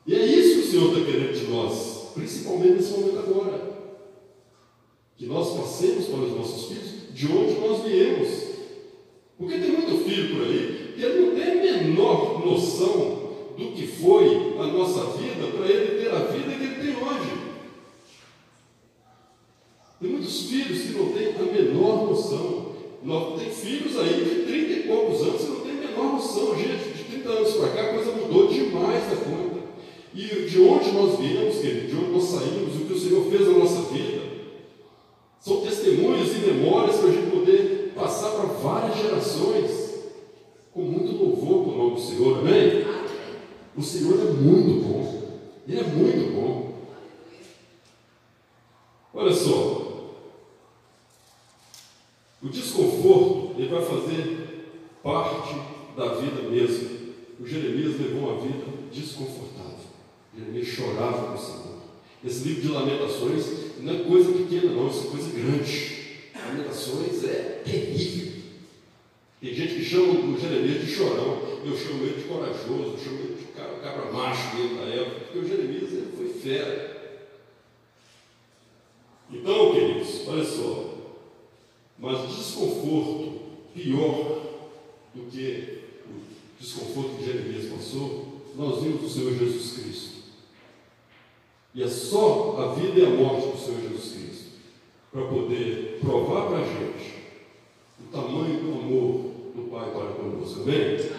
[0.07, 3.71] E é isso que o Senhor está querendo de nós, principalmente nesse momento agora.
[5.17, 8.51] Que nós passemos para os nossos filhos de onde nós viemos.
[9.37, 13.21] Porque tem muito filho por aí que ele não tem a menor noção
[13.57, 17.31] do que foi a nossa vida para ele ter a vida que ele tem hoje.
[19.99, 22.71] Tem muitos filhos que não têm a menor noção.
[23.37, 26.55] Tem filhos aí de 30 e poucos anos que não têm a menor noção.
[26.55, 29.61] Gente, de 30 anos para cá a coisa mudou demais da conta.
[30.13, 33.47] E de onde nós viemos, querido, de onde nós saímos, o que o Senhor fez
[33.47, 34.21] na nossa vida.
[35.39, 39.95] São testemunhos e memórias para a gente poder passar para várias gerações
[40.71, 42.85] com muito louvor para o nome do Senhor, amém?
[43.75, 46.73] O Senhor é muito bom, Ele é muito bom.
[49.13, 49.81] Olha só,
[52.41, 54.67] o desconforto ele vai fazer
[55.03, 55.55] parte
[55.95, 57.01] da vida mesmo.
[57.39, 59.61] O Jeremias levou uma vida desconfortável.
[60.37, 61.81] Jeremias chorava com o Senhor.
[62.23, 63.45] Esse livro de Lamentações
[63.79, 66.01] não é coisa pequena, não, isso é coisa grande.
[66.35, 68.41] Lamentações é terrível.
[69.39, 73.19] Tem gente que chama o Jeremias de chorão, eu chamo ele de corajoso, eu chamo
[73.19, 76.91] ele de cabra macho dele da época, porque o Jeremias ele foi fera.
[79.31, 80.93] Então, queridos, olha só,
[81.97, 83.39] mas desconforto
[83.73, 84.41] pior
[85.15, 90.11] do que o desconforto que Jeremias passou, nós vimos o Senhor Jesus Cristo.
[91.73, 94.51] E é só a vida e a morte do Senhor Jesus Cristo
[95.11, 97.21] para poder provar para a gente
[97.99, 100.50] o tamanho do amor do Pai para conosco.
[100.61, 101.11] Amém?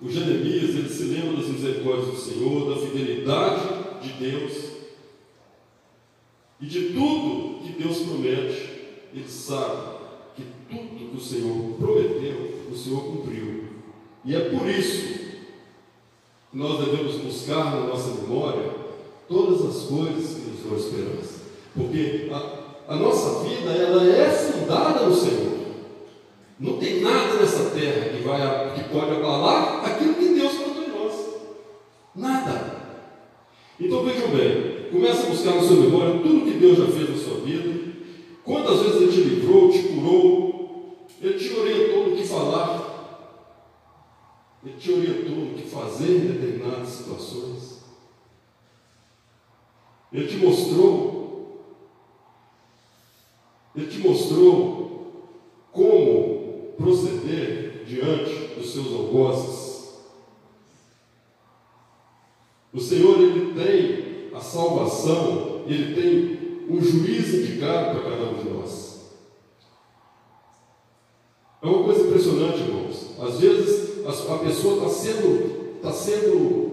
[0.00, 3.62] O Jeremias, ele se lembra das misericórdias do Senhor, da fidelidade
[4.02, 4.52] de Deus
[6.60, 8.70] e de tudo que Deus promete.
[9.14, 9.98] Ele sabe
[10.34, 13.64] que tudo que o Senhor prometeu, o Senhor cumpriu.
[14.24, 15.20] E é por isso
[16.50, 18.74] que nós devemos buscar na nossa memória
[19.28, 21.42] todas as coisas que nos dão esperança.
[21.74, 25.61] Porque a, a nossa vida ela é fundada no Senhor.
[26.62, 30.88] Não tem nada nessa terra que, vai, que pode abalar aquilo que Deus plantou em
[30.90, 31.12] nós.
[32.14, 32.82] Nada.
[33.80, 37.16] Então vejam bem, começa a buscar na sua memória tudo que Deus já fez na
[37.16, 37.82] sua vida.
[38.44, 43.40] Quantas vezes Ele te livrou, te curou, Ele te orientou no que falar,
[44.64, 47.82] Ele te orientou no que fazer em determinadas situações.
[50.12, 51.72] Ele te mostrou,
[53.74, 54.92] ele te mostrou
[55.72, 56.42] como
[56.76, 59.72] proceder diante dos seus algozes.
[62.72, 64.40] O Senhor, Ele tem a
[65.02, 66.38] salvação, Ele tem
[66.68, 69.12] um juiz indicado para cada um de nós.
[71.62, 73.10] É uma coisa impressionante, irmãos.
[73.20, 76.70] Às vezes a pessoa está sendo, está sendo,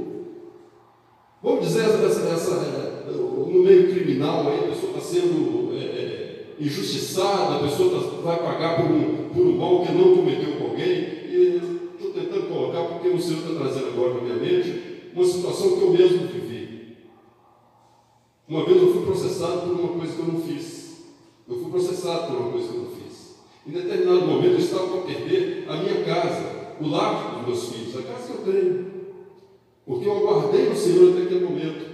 [1.43, 2.79] vamos dizer, essa, essa
[3.11, 8.37] no meio criminal, aí, a pessoa está sendo é, é, injustiçada, a pessoa tá, vai
[8.43, 10.89] pagar por um, por um mal que não cometeu com alguém.
[10.89, 11.61] E
[11.95, 15.81] estou tentando colocar, porque o Senhor está trazendo agora na minha mente, uma situação que
[15.83, 16.68] eu mesmo vivi.
[18.49, 21.03] Uma vez eu fui processado por uma coisa que eu não fiz.
[21.47, 23.35] Eu fui processado por uma coisa que eu não fiz.
[23.67, 27.95] Em determinado momento eu estava para perder a minha casa, o lar dos meus filhos,
[27.95, 28.85] a casa que eu tenho.
[29.85, 31.89] Porque eu aguardei no Senhor até aquele momento.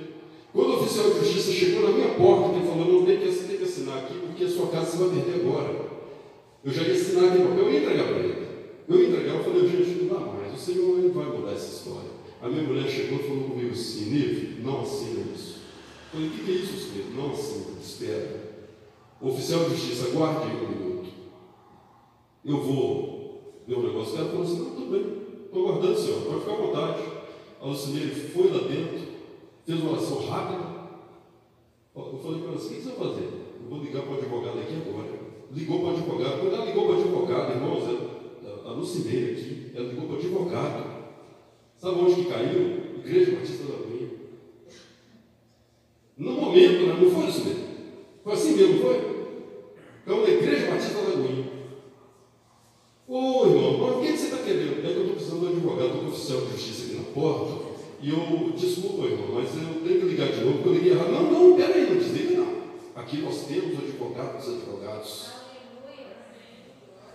[0.54, 3.58] Quando o oficial de justiça chegou na minha porta, ele falou: Não tem que, tem
[3.58, 5.90] que assinar aqui, porque a sua casa você vai perder agora.
[6.64, 8.48] Eu já ia assinar aquele papel, eu ia entregar para ele.
[8.88, 12.12] Eu ia entregar, eu falei: Gente, não dá mais, o Senhor vai mudar essa história.
[12.42, 15.55] A minha mulher chegou e falou comigo assim: Nive, não assina isso.
[16.16, 17.08] Falei: O que, é isso, Senhor?
[17.14, 18.56] Não assina, espera.
[19.20, 21.10] O oficial de justiça, aguarde um minuto.
[22.46, 24.16] Eu vou ver um negócio.
[24.16, 27.04] Cara falou assim: Não, tudo bem, estou aguardando, senhor, pode ficar à vontade.
[27.60, 29.08] A Lucineira foi lá dentro,
[29.66, 30.76] fez uma oração rápida.
[31.96, 33.30] Eu falei para ela assim: O que você vai fazer?
[33.62, 35.26] Eu vou ligar para o advogado aqui agora.
[35.52, 36.40] Ligou para o advogado.
[36.40, 37.84] Quando ela ligou para o advogado, irmãos,
[38.66, 40.96] a Lucineira aqui, ela ligou para o advogado.
[41.78, 42.86] Sabe onde que caiu?
[43.04, 43.85] Igreja Batista da
[46.56, 46.98] momento, né?
[47.02, 47.66] não foi isso mesmo.
[48.24, 49.16] Foi assim mesmo, foi?
[50.04, 51.56] Então, a Igreja Batista da Cunha.
[53.08, 54.80] Ô irmão, mas o que você está querendo?
[54.80, 57.14] É que eu estou precisando de um advogado, estou com oficial de justiça aqui na
[57.14, 57.66] porta.
[58.02, 61.12] E eu, desculpa, irmão, mas eu tenho que ligar de novo, porque eu liguei errado.
[61.12, 62.56] Não, não, peraí, não desliga não.
[62.96, 65.30] Aqui nós temos advogados advogados.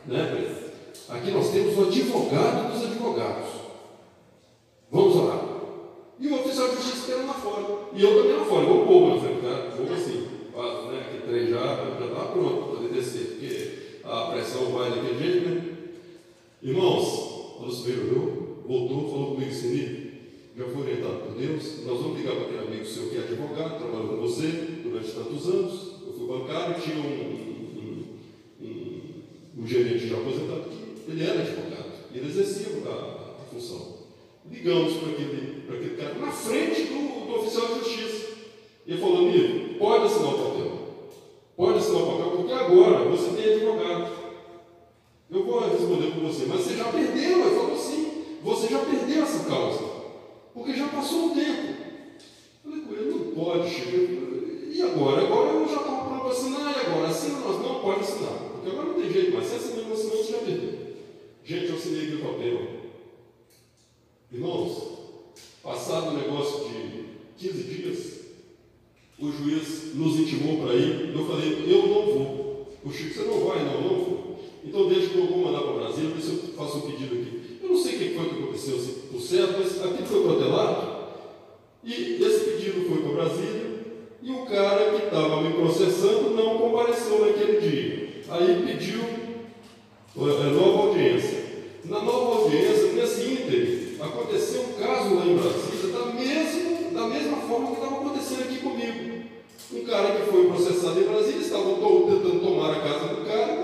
[0.07, 0.71] Né, Pedro?
[1.09, 3.49] Aqui nós temos o advogado dos advogados.
[4.91, 5.51] Vamos orar.
[6.21, 7.81] E o oficial de justiça querendo lá fora.
[7.95, 9.71] E eu também lá fora, o povo na frente, tá?
[9.77, 10.41] Fogo assim.
[10.91, 11.07] Né?
[11.11, 15.63] Que trem já está pronto para poder descer, porque a pressão vai daquele jeito, né?
[16.63, 17.07] Irmãos,
[17.59, 20.11] o Lucifer olhou, voltou, falou comigo assim,
[20.57, 23.79] já foi orientado por Deus, nós vamos ligar para aquele amigo seu que é advogado,
[23.79, 24.47] trabalhou com você
[24.83, 27.01] durante tantos anos, eu fui bancário, tinha um,
[27.81, 28.05] um,
[28.61, 34.01] um, um gerente já aposentado que ele era advogado, ele exercia a, a função.
[34.51, 38.20] Ligamos para aquele, para aquele cara na frente do, do oficial de justiça.
[38.91, 40.73] Ele falou, amigo, pode assinar o papel.
[41.57, 44.11] Pode assinar o papel, porque agora você tem advogado.
[45.31, 47.47] Eu vou responder por você, mas você já perdeu.
[47.47, 49.85] Ele falou sim, você já perdeu essa causa.
[50.53, 51.73] Porque já passou um tempo.
[52.65, 53.97] Eu falei com ele, não pode, Chico.
[54.73, 55.23] E agora?
[55.23, 57.09] Agora eu já estava pronto para assinar, e agora?
[57.09, 57.63] Assina nós?
[57.63, 58.33] Não, pode assinar.
[58.33, 59.47] Porque agora não tem jeito mais.
[59.47, 60.81] Se assinar, não assinou, você já perdeu.
[61.45, 62.61] Gente, eu assinei aquele papel.
[64.33, 64.83] Irmãos,
[65.63, 67.05] passado um negócio de
[67.39, 68.20] 15 dias,
[69.21, 71.13] o juiz nos intimou para ir.
[71.15, 72.69] Eu falei, eu não vou.
[72.83, 73.63] O Chico, você não vai?
[73.63, 74.41] Não, eu não vou.
[74.65, 77.59] Então deixa que eu vou mandar para Brasília, ver se eu faço um pedido aqui.
[77.63, 81.01] Eu não sei o que foi que aconteceu, assim, por certo, mas aqui foi protelado.
[81.85, 83.71] E esse pedido foi para Brasília.
[84.23, 88.23] E o cara que estava me processando não compareceu naquele dia.
[88.29, 91.41] Aí pediu é, nova audiência.
[91.85, 95.70] Na nova audiência, nesse ínterim, aconteceu um caso lá em Brasília,
[97.51, 99.25] forma que estava acontecendo aqui comigo.
[99.73, 103.57] Um cara que foi processado em Brasília, estava tentando tomar a casa do cara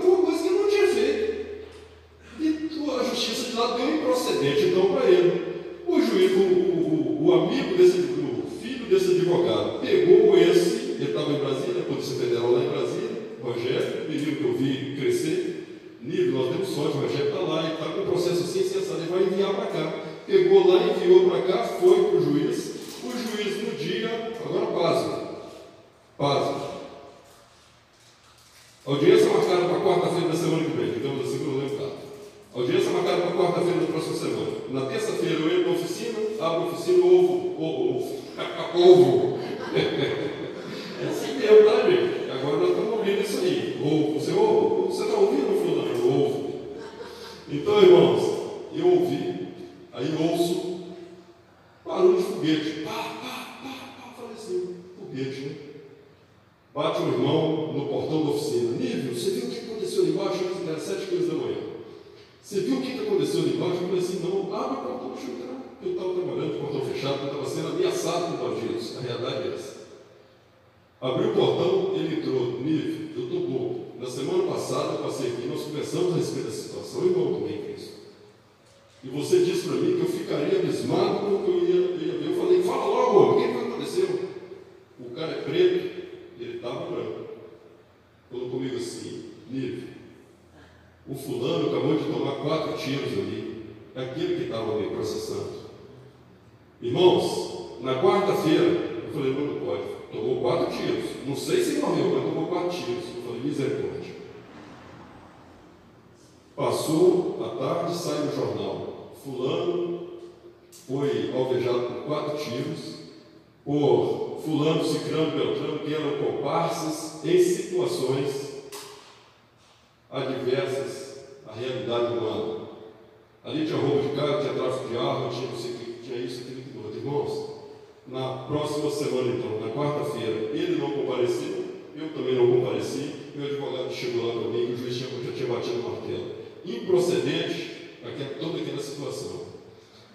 [129.07, 131.65] semana, então, na quarta-feira, ele não compareceu,
[131.97, 135.49] eu também não compareci, e o advogado chegou lá para mim, o juiz já tinha
[135.49, 136.33] batido o martelo.
[136.65, 139.47] Improcedente aquela, toda aquela situação.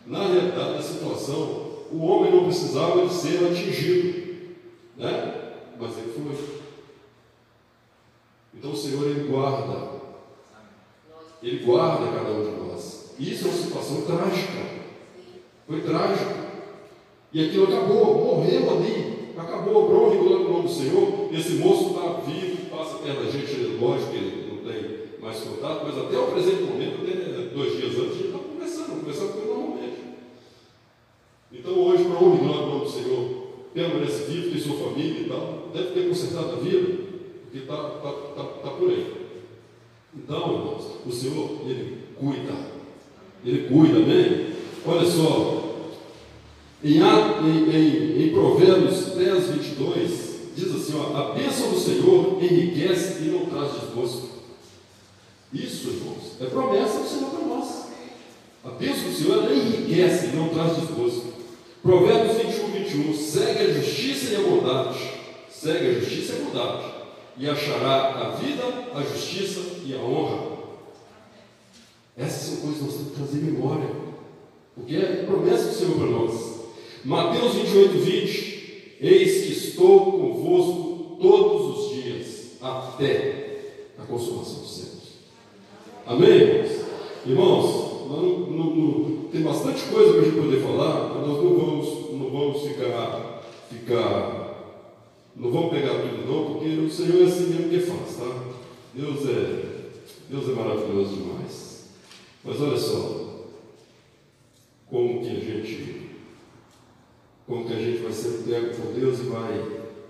[0.06, 4.48] Na realidade da situação, o homem não precisava de ser atingido,
[4.98, 5.54] né?
[5.80, 6.62] mas ele foi.
[8.54, 10.02] Então o Senhor, Ele guarda,
[11.42, 13.16] Ele guarda cada um de nós.
[13.18, 14.66] Isso é uma situação trágica,
[15.68, 16.41] foi trágico.
[17.34, 21.30] E aquilo acabou, morreu ali, acabou, glória no nome do Senhor.
[21.32, 25.86] Esse moço está vivo, passa perto da gente, lógico que ele não tem mais contato,
[25.86, 29.40] mas até o presente momento, até dois dias antes, a gente está conversando, conversando com
[29.40, 30.02] ele normalmente.
[31.54, 35.22] Então hoje, para honra e glória no nome do Senhor, permanece vivo, tem sua família
[35.22, 36.98] e tal, deve ter consertado a vida,
[37.44, 39.22] porque está tá, tá, tá por aí.
[40.14, 42.54] Então, irmãos, o Senhor, Ele cuida.
[43.46, 44.48] Ele cuida, amém?
[44.86, 45.61] Olha só,
[46.84, 50.12] em, em, em, em Provérbios 10, 22,
[50.56, 54.30] diz assim: ó, A bênção do Senhor enriquece e não traz desgosto.
[55.54, 57.86] Isso, irmãos, é promessa do Senhor para nós.
[58.64, 61.34] A bênção do Senhor enriquece e não traz desgosto.
[61.84, 63.14] Provérbios 21, 21.
[63.16, 65.00] Segue a justiça e a bondade.
[65.50, 66.94] Segue a justiça e a bondade.
[67.38, 68.64] E achará a vida,
[68.94, 70.52] a justiça e a honra.
[72.18, 73.90] Essas são coisas que nós temos que trazer em memória.
[74.76, 76.51] Porque é promessa do Senhor para nós.
[77.04, 78.98] Mateus 28, 20.
[79.02, 85.10] Eis que estou convosco todos os dias, até a consumação dos séculos.
[86.06, 86.82] Amém, irmãos?
[87.26, 91.56] Irmãos, não, não, não, tem bastante coisa para a gente poder falar, mas nós não
[91.56, 94.84] vamos, não vamos ficar, ficar,
[95.36, 98.44] não vamos pegar tudo não, porque o Senhor é assim mesmo que faz, tá?
[98.94, 99.90] Deus é,
[100.30, 101.90] Deus é maravilhoso demais.
[102.44, 103.48] Mas olha só,
[104.88, 106.11] como que a gente
[107.52, 109.62] como que a gente vai ser pego por Deus e vai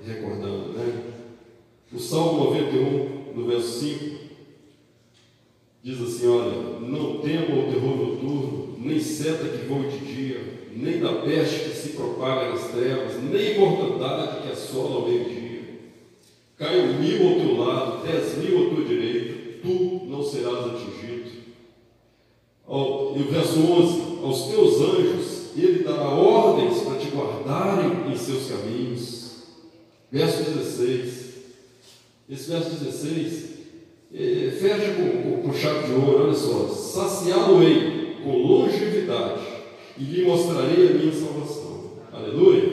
[0.05, 1.01] recordando, né?
[1.91, 4.15] O Salmo 91, no verso 5,
[5.81, 10.99] diz assim: Olha, não temo o terror noturno, nem seta que voe de dia, nem
[10.99, 15.61] da peste que se propaga nas trevas, nem mortandade que assola ao meio-dia.
[16.59, 21.31] Caiam mil ao teu lado, dez mil à tua direita, tu não serás atingido.
[22.69, 28.47] E o verso 11: Aos teus anjos ele dará ordens para te guardarem em seus
[28.47, 29.31] caminhos.
[30.11, 31.31] Verso 16.
[32.41, 33.49] Esse verso 16
[34.15, 36.67] é, fecha com, com, com chave de ouro, olha só.
[36.69, 39.41] Saciá-lo-ei com longevidade
[39.95, 41.91] e lhe mostrarei a minha salvação.
[42.11, 42.63] Aleluia.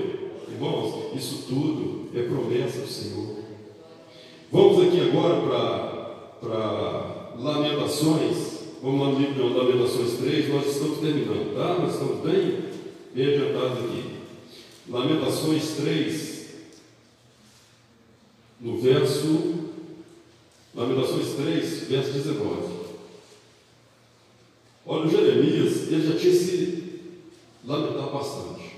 [0.51, 3.37] Irmãos, isso tudo é promessa do Senhor.
[4.51, 5.37] Vamos aqui agora
[6.41, 8.61] para Lamentações.
[8.83, 11.79] Vamos lá no livro de Lamentações 3, nós estamos terminando, tá?
[11.79, 12.59] Nós estamos bem,
[13.15, 14.05] bem adiantados aqui.
[14.89, 16.39] Lamentações 3,
[18.63, 19.58] no verso.
[20.79, 22.79] Lamentações 3, verso 19.
[24.87, 27.01] Olha, o Jeremias, ele já tinha se
[27.67, 28.77] lamentado bastante.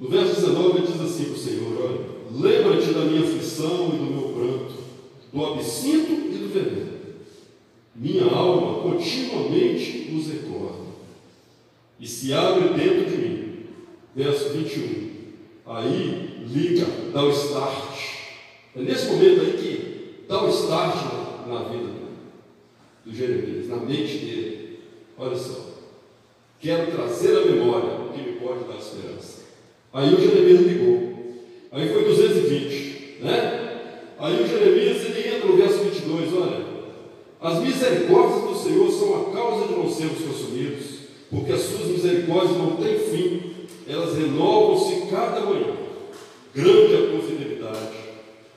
[0.00, 3.98] No verso 19, ele diz assim para o Senhor: Olha, lembra-te da minha aflição e
[3.98, 4.74] do meu pranto,
[5.32, 6.88] do absinto e do veneno
[7.98, 10.86] minha alma continuamente nos recorda
[11.98, 13.66] e se abre dentro de mim.
[14.14, 15.08] Verso 21.
[15.66, 18.17] Aí liga, dá o start.
[18.76, 20.96] É nesse momento aí que dá o start
[21.46, 21.88] na, na vida
[23.04, 24.80] do Jeremias, na mente dele.
[25.16, 25.68] Olha só.
[26.60, 29.42] Quero trazer a memória o que me pode dar esperança.
[29.92, 31.08] Aí o Jeremias ligou.
[31.72, 33.68] Aí foi 220, né?
[34.18, 36.66] Aí o Jeremias ele entra no verso 22, olha.
[37.40, 40.86] As misericórdias do Senhor são a causa de não sermos consumidos,
[41.30, 43.52] porque as suas misericórdias não têm fim,
[43.86, 45.74] elas renovam-se cada manhã.
[46.52, 48.07] Grande é a tua fidelidade.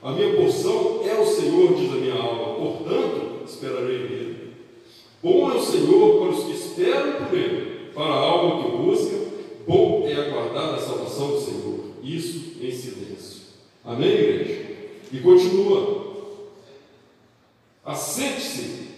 [0.02, 4.52] A minha porção é o Senhor, diz a minha alma, portanto esperarei nele.
[5.22, 9.16] Bom é o Senhor para os que esperam por ele, para a alma que busca,
[9.64, 11.80] bom é aguardar a salvação do Senhor.
[12.02, 13.42] Isso em silêncio.
[13.84, 14.66] Amém, igreja?
[15.12, 16.02] E continua.
[17.84, 18.88] Assente-se,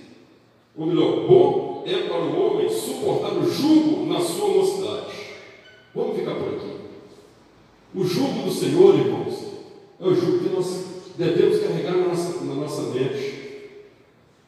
[0.74, 5.12] ou melhor, bom é para o homem suportar o jugo na sua mocidade.
[5.94, 6.76] Vamos ficar por aqui.
[7.94, 9.34] O jugo do Senhor, irmãos,
[10.00, 13.44] é o jugo que nós devemos carregar na nossa, na nossa mente.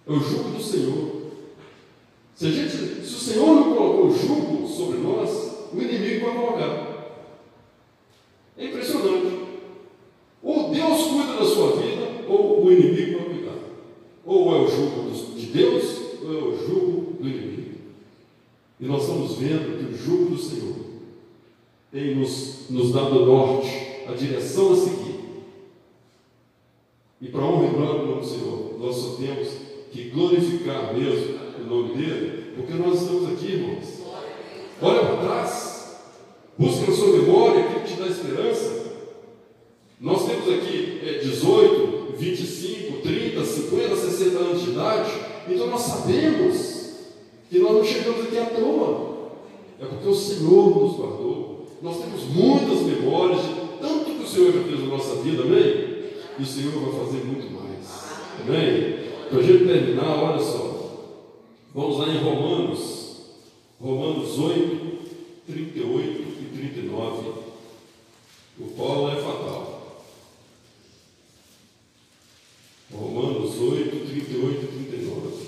[0.07, 1.17] É o jugo do Senhor.
[2.35, 6.97] Se, gente, se o Senhor não colocou o jugo sobre nós, o inimigo vai colocar.
[8.57, 9.47] É impressionante.
[10.43, 13.59] Ou Deus cuida da sua vida, ou o inimigo vai cuidar.
[14.25, 15.85] Ou é o jugo de Deus,
[16.23, 17.79] ou é o jugo do inimigo.
[18.79, 20.77] E nós estamos vendo que o jugo do Senhor
[21.91, 23.71] tem nos, nos dado o norte,
[24.07, 24.96] a direção a seguir
[29.17, 29.49] temos
[29.93, 33.85] que glorificar mesmo o nome dele, porque nós estamos aqui, irmãos.
[34.81, 35.97] Olha para trás,
[36.59, 38.87] busca na sua memória aquilo que te dá esperança.
[39.99, 45.11] Nós temos aqui é, 18, 25, 30, 50, 60 anos de idade,
[45.49, 46.77] então nós sabemos
[47.49, 49.17] que nós não chegamos aqui à toa.
[49.81, 51.67] É porque o Senhor nos guardou.
[51.83, 55.97] Nós temos muitas memórias de tanto que o Senhor já fez na nossa vida, amém?
[56.39, 57.67] E o Senhor vai fazer muito mais.
[58.41, 58.96] Amém?
[59.29, 61.27] Para a gente terminar, olha só.
[61.75, 63.07] Vamos lá em Romanos.
[63.81, 64.99] Romanos 8,
[65.47, 67.29] 38 e 39.
[68.59, 70.07] O Paulo é fatal.
[72.93, 75.47] Romanos 8, 38 e 39.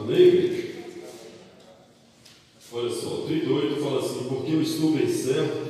[0.00, 0.68] Amém, igreja?
[2.72, 5.68] Olha só, 38 fala assim: Porque eu estou bem certo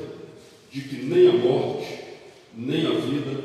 [0.70, 1.98] de que nem a morte,
[2.56, 3.42] nem a vida,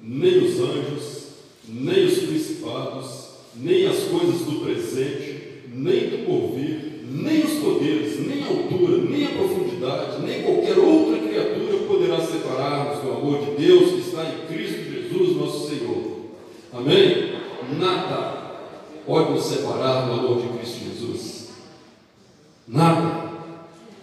[0.00, 1.26] nem os anjos,
[1.68, 8.42] nem os principados, nem as coisas do presente, nem do porvir, nem os poderes, nem
[8.42, 13.92] a altura, nem a profundidade, nem qualquer outra criatura poderá separar-nos do amor de Deus
[13.92, 16.18] que está em Cristo Jesus, nosso Senhor.
[16.72, 17.38] Amém?
[17.78, 18.38] Nada
[19.06, 21.48] pode nos separar do amor de Cristo Jesus?
[22.66, 23.28] Nada.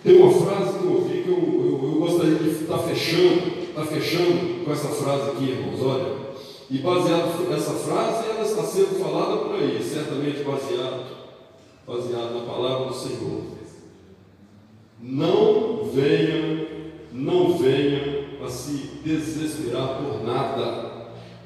[0.03, 3.85] Tem uma frase que eu ouvi que eu, eu, eu gostaria de estar fechando, estar
[3.85, 6.25] fechando com essa frase aqui, irmãos, olha.
[6.69, 11.05] E baseado nessa frase, ela está sendo falada por aí, certamente baseado,
[11.87, 13.41] baseado na palavra do Senhor.
[15.01, 16.67] Não venha,
[17.11, 20.95] não venha a se desesperar por nada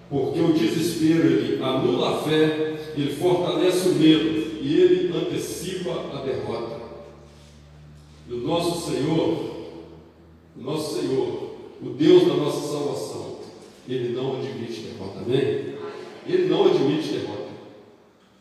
[0.09, 6.21] porque o desespero ele anula a fé, ele fortalece o medo e ele antecipa a
[6.25, 6.79] derrota.
[8.27, 9.67] E o nosso Senhor,
[10.57, 13.39] o nosso Senhor, o Deus da nossa salvação,
[13.87, 15.75] ele não admite derrota, amém?
[16.27, 17.49] Ele não admite derrota.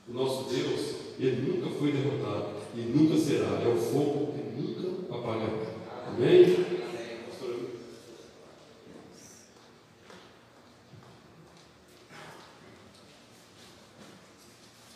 [0.08, 3.60] O nosso Deus, ele nunca foi derrotado e nunca será.
[3.62, 5.52] É o fogo que nunca apagará.
[6.08, 6.77] Amém?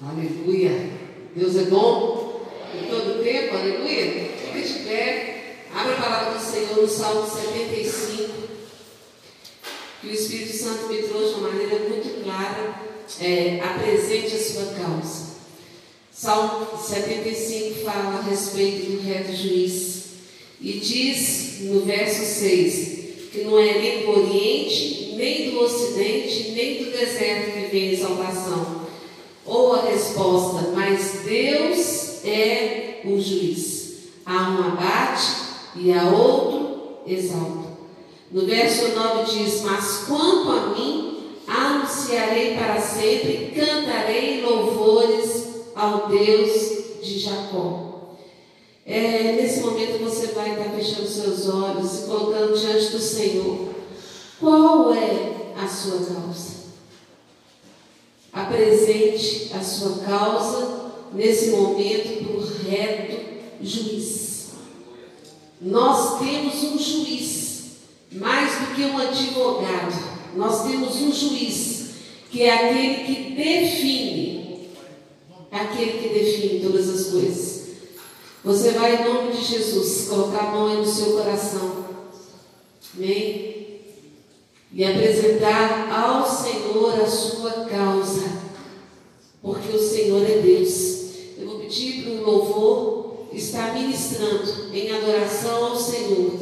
[0.04, 0.90] Aleluia.
[1.36, 2.42] Deus é bom
[2.74, 4.30] em todo tempo, aleluia.
[4.36, 5.58] Fica de pé.
[5.72, 8.32] Abra a palavra do Senhor no Salmo 75.
[10.00, 12.82] Que o Espírito Santo me trouxe de uma maneira muito clara.
[13.20, 15.36] É, apresente a sua causa.
[16.10, 20.04] Salmo 75 fala a respeito do reto juiz.
[20.60, 26.84] E diz no verso 6 que não é nem do Oriente, nem do Ocidente, nem
[26.84, 28.81] do deserto que vem a exaltação
[29.44, 33.82] ou a resposta, mas Deus é o juiz.
[34.24, 35.32] Há um abate
[35.76, 37.72] e há outro exalta.
[38.30, 47.02] No verso 9 diz: Mas quanto a mim, anunciarei para sempre, cantarei louvores ao Deus
[47.02, 47.92] de Jacó.
[48.86, 53.68] É, nesse momento você vai estar fechando seus olhos e colocando diante do Senhor.
[54.40, 56.61] Qual é a sua causa?
[58.32, 64.52] Apresente a sua causa nesse momento para o reto juiz.
[65.60, 67.62] Nós temos um juiz,
[68.10, 71.90] mais do que um advogado, nós temos um juiz,
[72.30, 74.68] que é aquele que define,
[75.50, 77.62] aquele que define todas as coisas.
[78.44, 81.84] Você vai, em nome de Jesus, colocar a mão aí no seu coração.
[82.96, 83.61] Amém?
[84.74, 88.24] E apresentar ao Senhor a sua causa,
[89.42, 91.12] porque o Senhor é Deus.
[91.38, 96.32] Eu vou pedir para o louvor estar ministrando em adoração ao Senhor.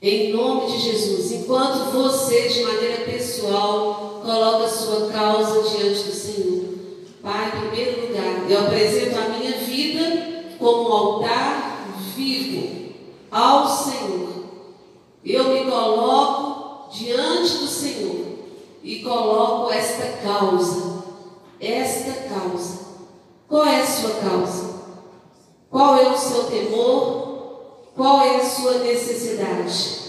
[0.00, 6.12] Em nome de Jesus, enquanto você, de maneira pessoal, coloca a sua causa diante do
[6.12, 6.64] Senhor.
[7.22, 11.86] Pai, em primeiro lugar, eu apresento a minha vida como um altar
[12.16, 12.94] vivo
[13.30, 14.31] ao Senhor.
[15.24, 18.26] Eu me coloco diante do Senhor
[18.82, 21.02] e coloco esta causa.
[21.60, 22.78] Esta causa.
[23.48, 24.72] Qual é a sua causa?
[25.70, 27.22] Qual é o seu temor?
[27.94, 30.02] Qual é a sua necessidade?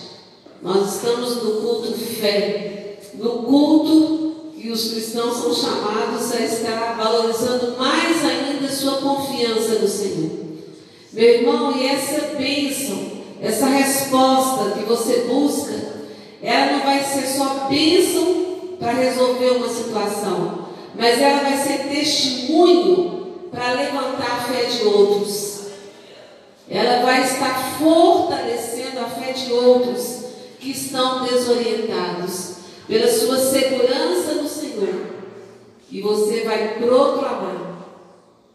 [0.62, 6.96] Nós estamos no culto de fé, no culto que os cristãos são chamados a estar
[6.96, 10.32] valorizando mais ainda sua confiança no Senhor.
[11.12, 13.13] Meu irmão, e essa bênção
[13.44, 15.74] essa resposta que você busca,
[16.42, 23.50] ela não vai ser só bênção para resolver uma situação, mas ela vai ser testemunho
[23.52, 25.64] para levantar a fé de outros.
[26.70, 30.24] Ela vai estar fortalecendo a fé de outros
[30.58, 32.54] que estão desorientados
[32.88, 35.08] pela sua segurança no Senhor.
[35.92, 37.90] E você vai proclamar: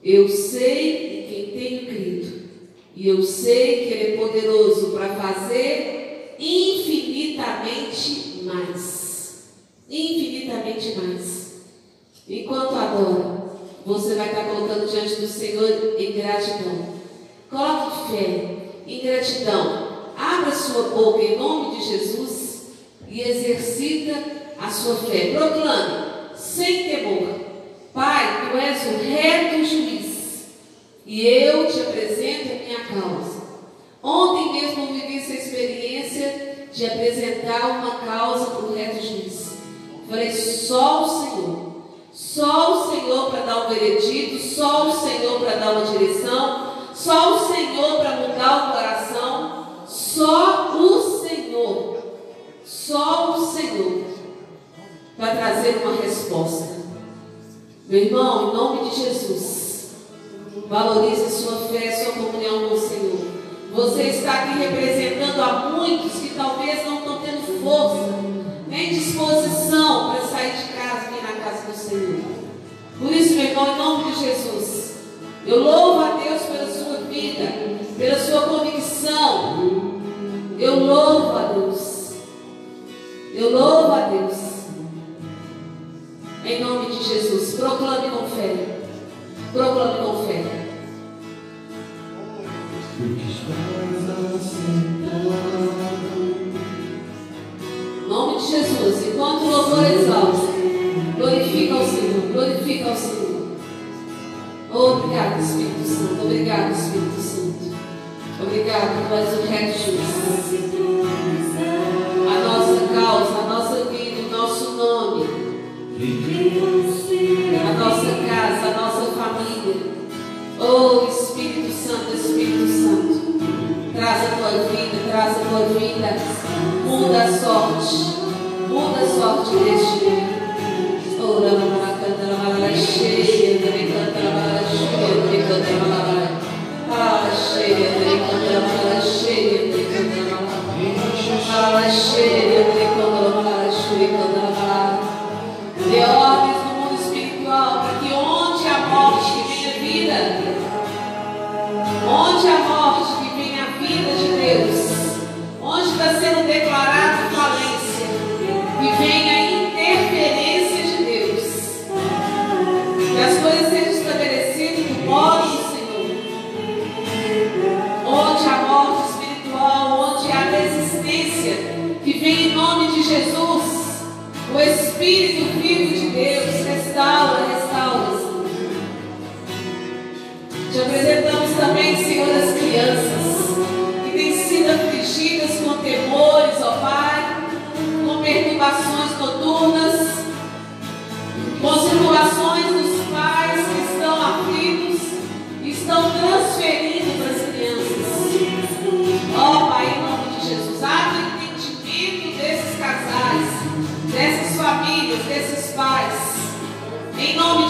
[0.03, 2.28] Eu sei em quem tenho crido,
[2.99, 9.45] e eu sei que Ele é poderoso para fazer infinitamente mais.
[9.89, 11.53] Infinitamente mais.
[12.29, 13.53] Enquanto adora,
[13.87, 16.99] você vai estar colocando diante do Senhor em gratidão.
[17.49, 20.11] Coloque fé em gratidão.
[20.17, 22.63] Abra sua boca em nome de Jesus
[23.09, 24.15] e exercita
[24.61, 25.35] a sua fé.
[25.37, 27.29] Proclame, sem temor:
[27.95, 30.08] Pai, tu és o reto juiz
[31.09, 33.41] e eu te apresento a minha causa.
[34.03, 39.55] Ontem mesmo eu vivi essa experiência de apresentar uma causa para o reto juiz.
[40.07, 41.69] Falei, só o Senhor.
[42.13, 47.37] Só o Senhor para dar um veredito, só o Senhor para dar uma direção, só
[47.37, 51.99] o Senhor para mudar o coração, só o Senhor,
[52.67, 54.05] só o Senhor
[55.17, 56.77] para trazer uma resposta.
[57.87, 59.68] Meu irmão, em nome de Jesus,
[60.69, 63.27] valorize sua fé, sua comunhão com o Senhor.
[63.73, 68.15] Você está aqui representando a muitos que talvez não estão tendo força,
[68.67, 70.48] nem disposição para sair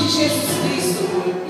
[0.09, 1.48] Jesus Cristo.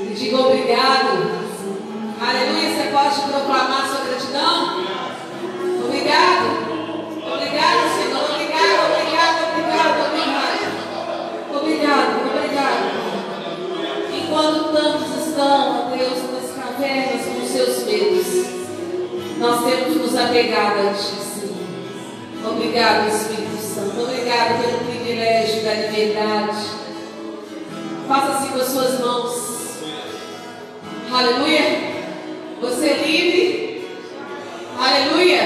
[0.00, 1.48] E digo obrigado.
[2.20, 2.70] Aleluia.
[2.70, 4.84] Você pode proclamar sua gratidão?
[5.84, 6.46] Obrigado.
[7.26, 8.22] Obrigado, Senhor.
[8.30, 10.66] Obrigado, obrigado, obrigado, obrigado.
[11.52, 12.84] Obrigado, obrigado.
[14.14, 18.28] Enquanto tantos estão, ó Deus, nas cavernas com seus medos,
[19.38, 22.52] nós temos nos apegado a Ti, Senhor.
[22.52, 24.00] Obrigado, Espírito Santo.
[24.00, 26.56] Obrigado pelo privilégio da liberdade.
[28.06, 29.57] Faça-se com as suas mãos.
[31.10, 31.62] Aleluia.
[32.60, 33.88] Você é livre.
[34.78, 35.40] Aleluia.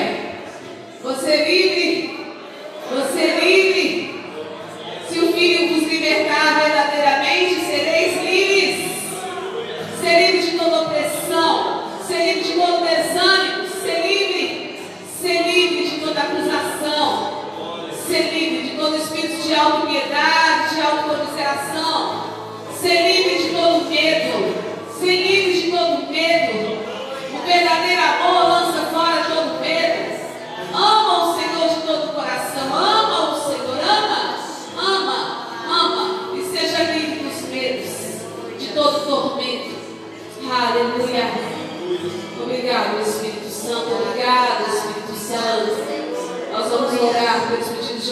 [1.03, 1.82] Você é livre.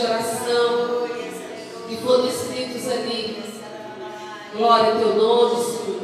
[0.01, 1.09] de oração
[1.87, 3.43] que foram escritos ali.
[4.57, 6.01] Glória ao teu nome, Senhor.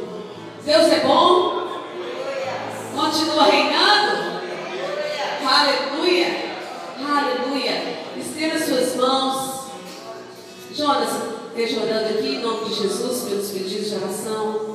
[0.63, 1.67] Deus é bom?
[2.95, 4.37] Continua reinando?
[5.43, 6.27] Aleluia!
[7.09, 7.97] Aleluia!
[8.17, 9.67] Estenda suas mãos.
[10.73, 11.09] Jonas,
[11.49, 14.66] esteja orando aqui em nome de Jesus pelos pedidos de oração.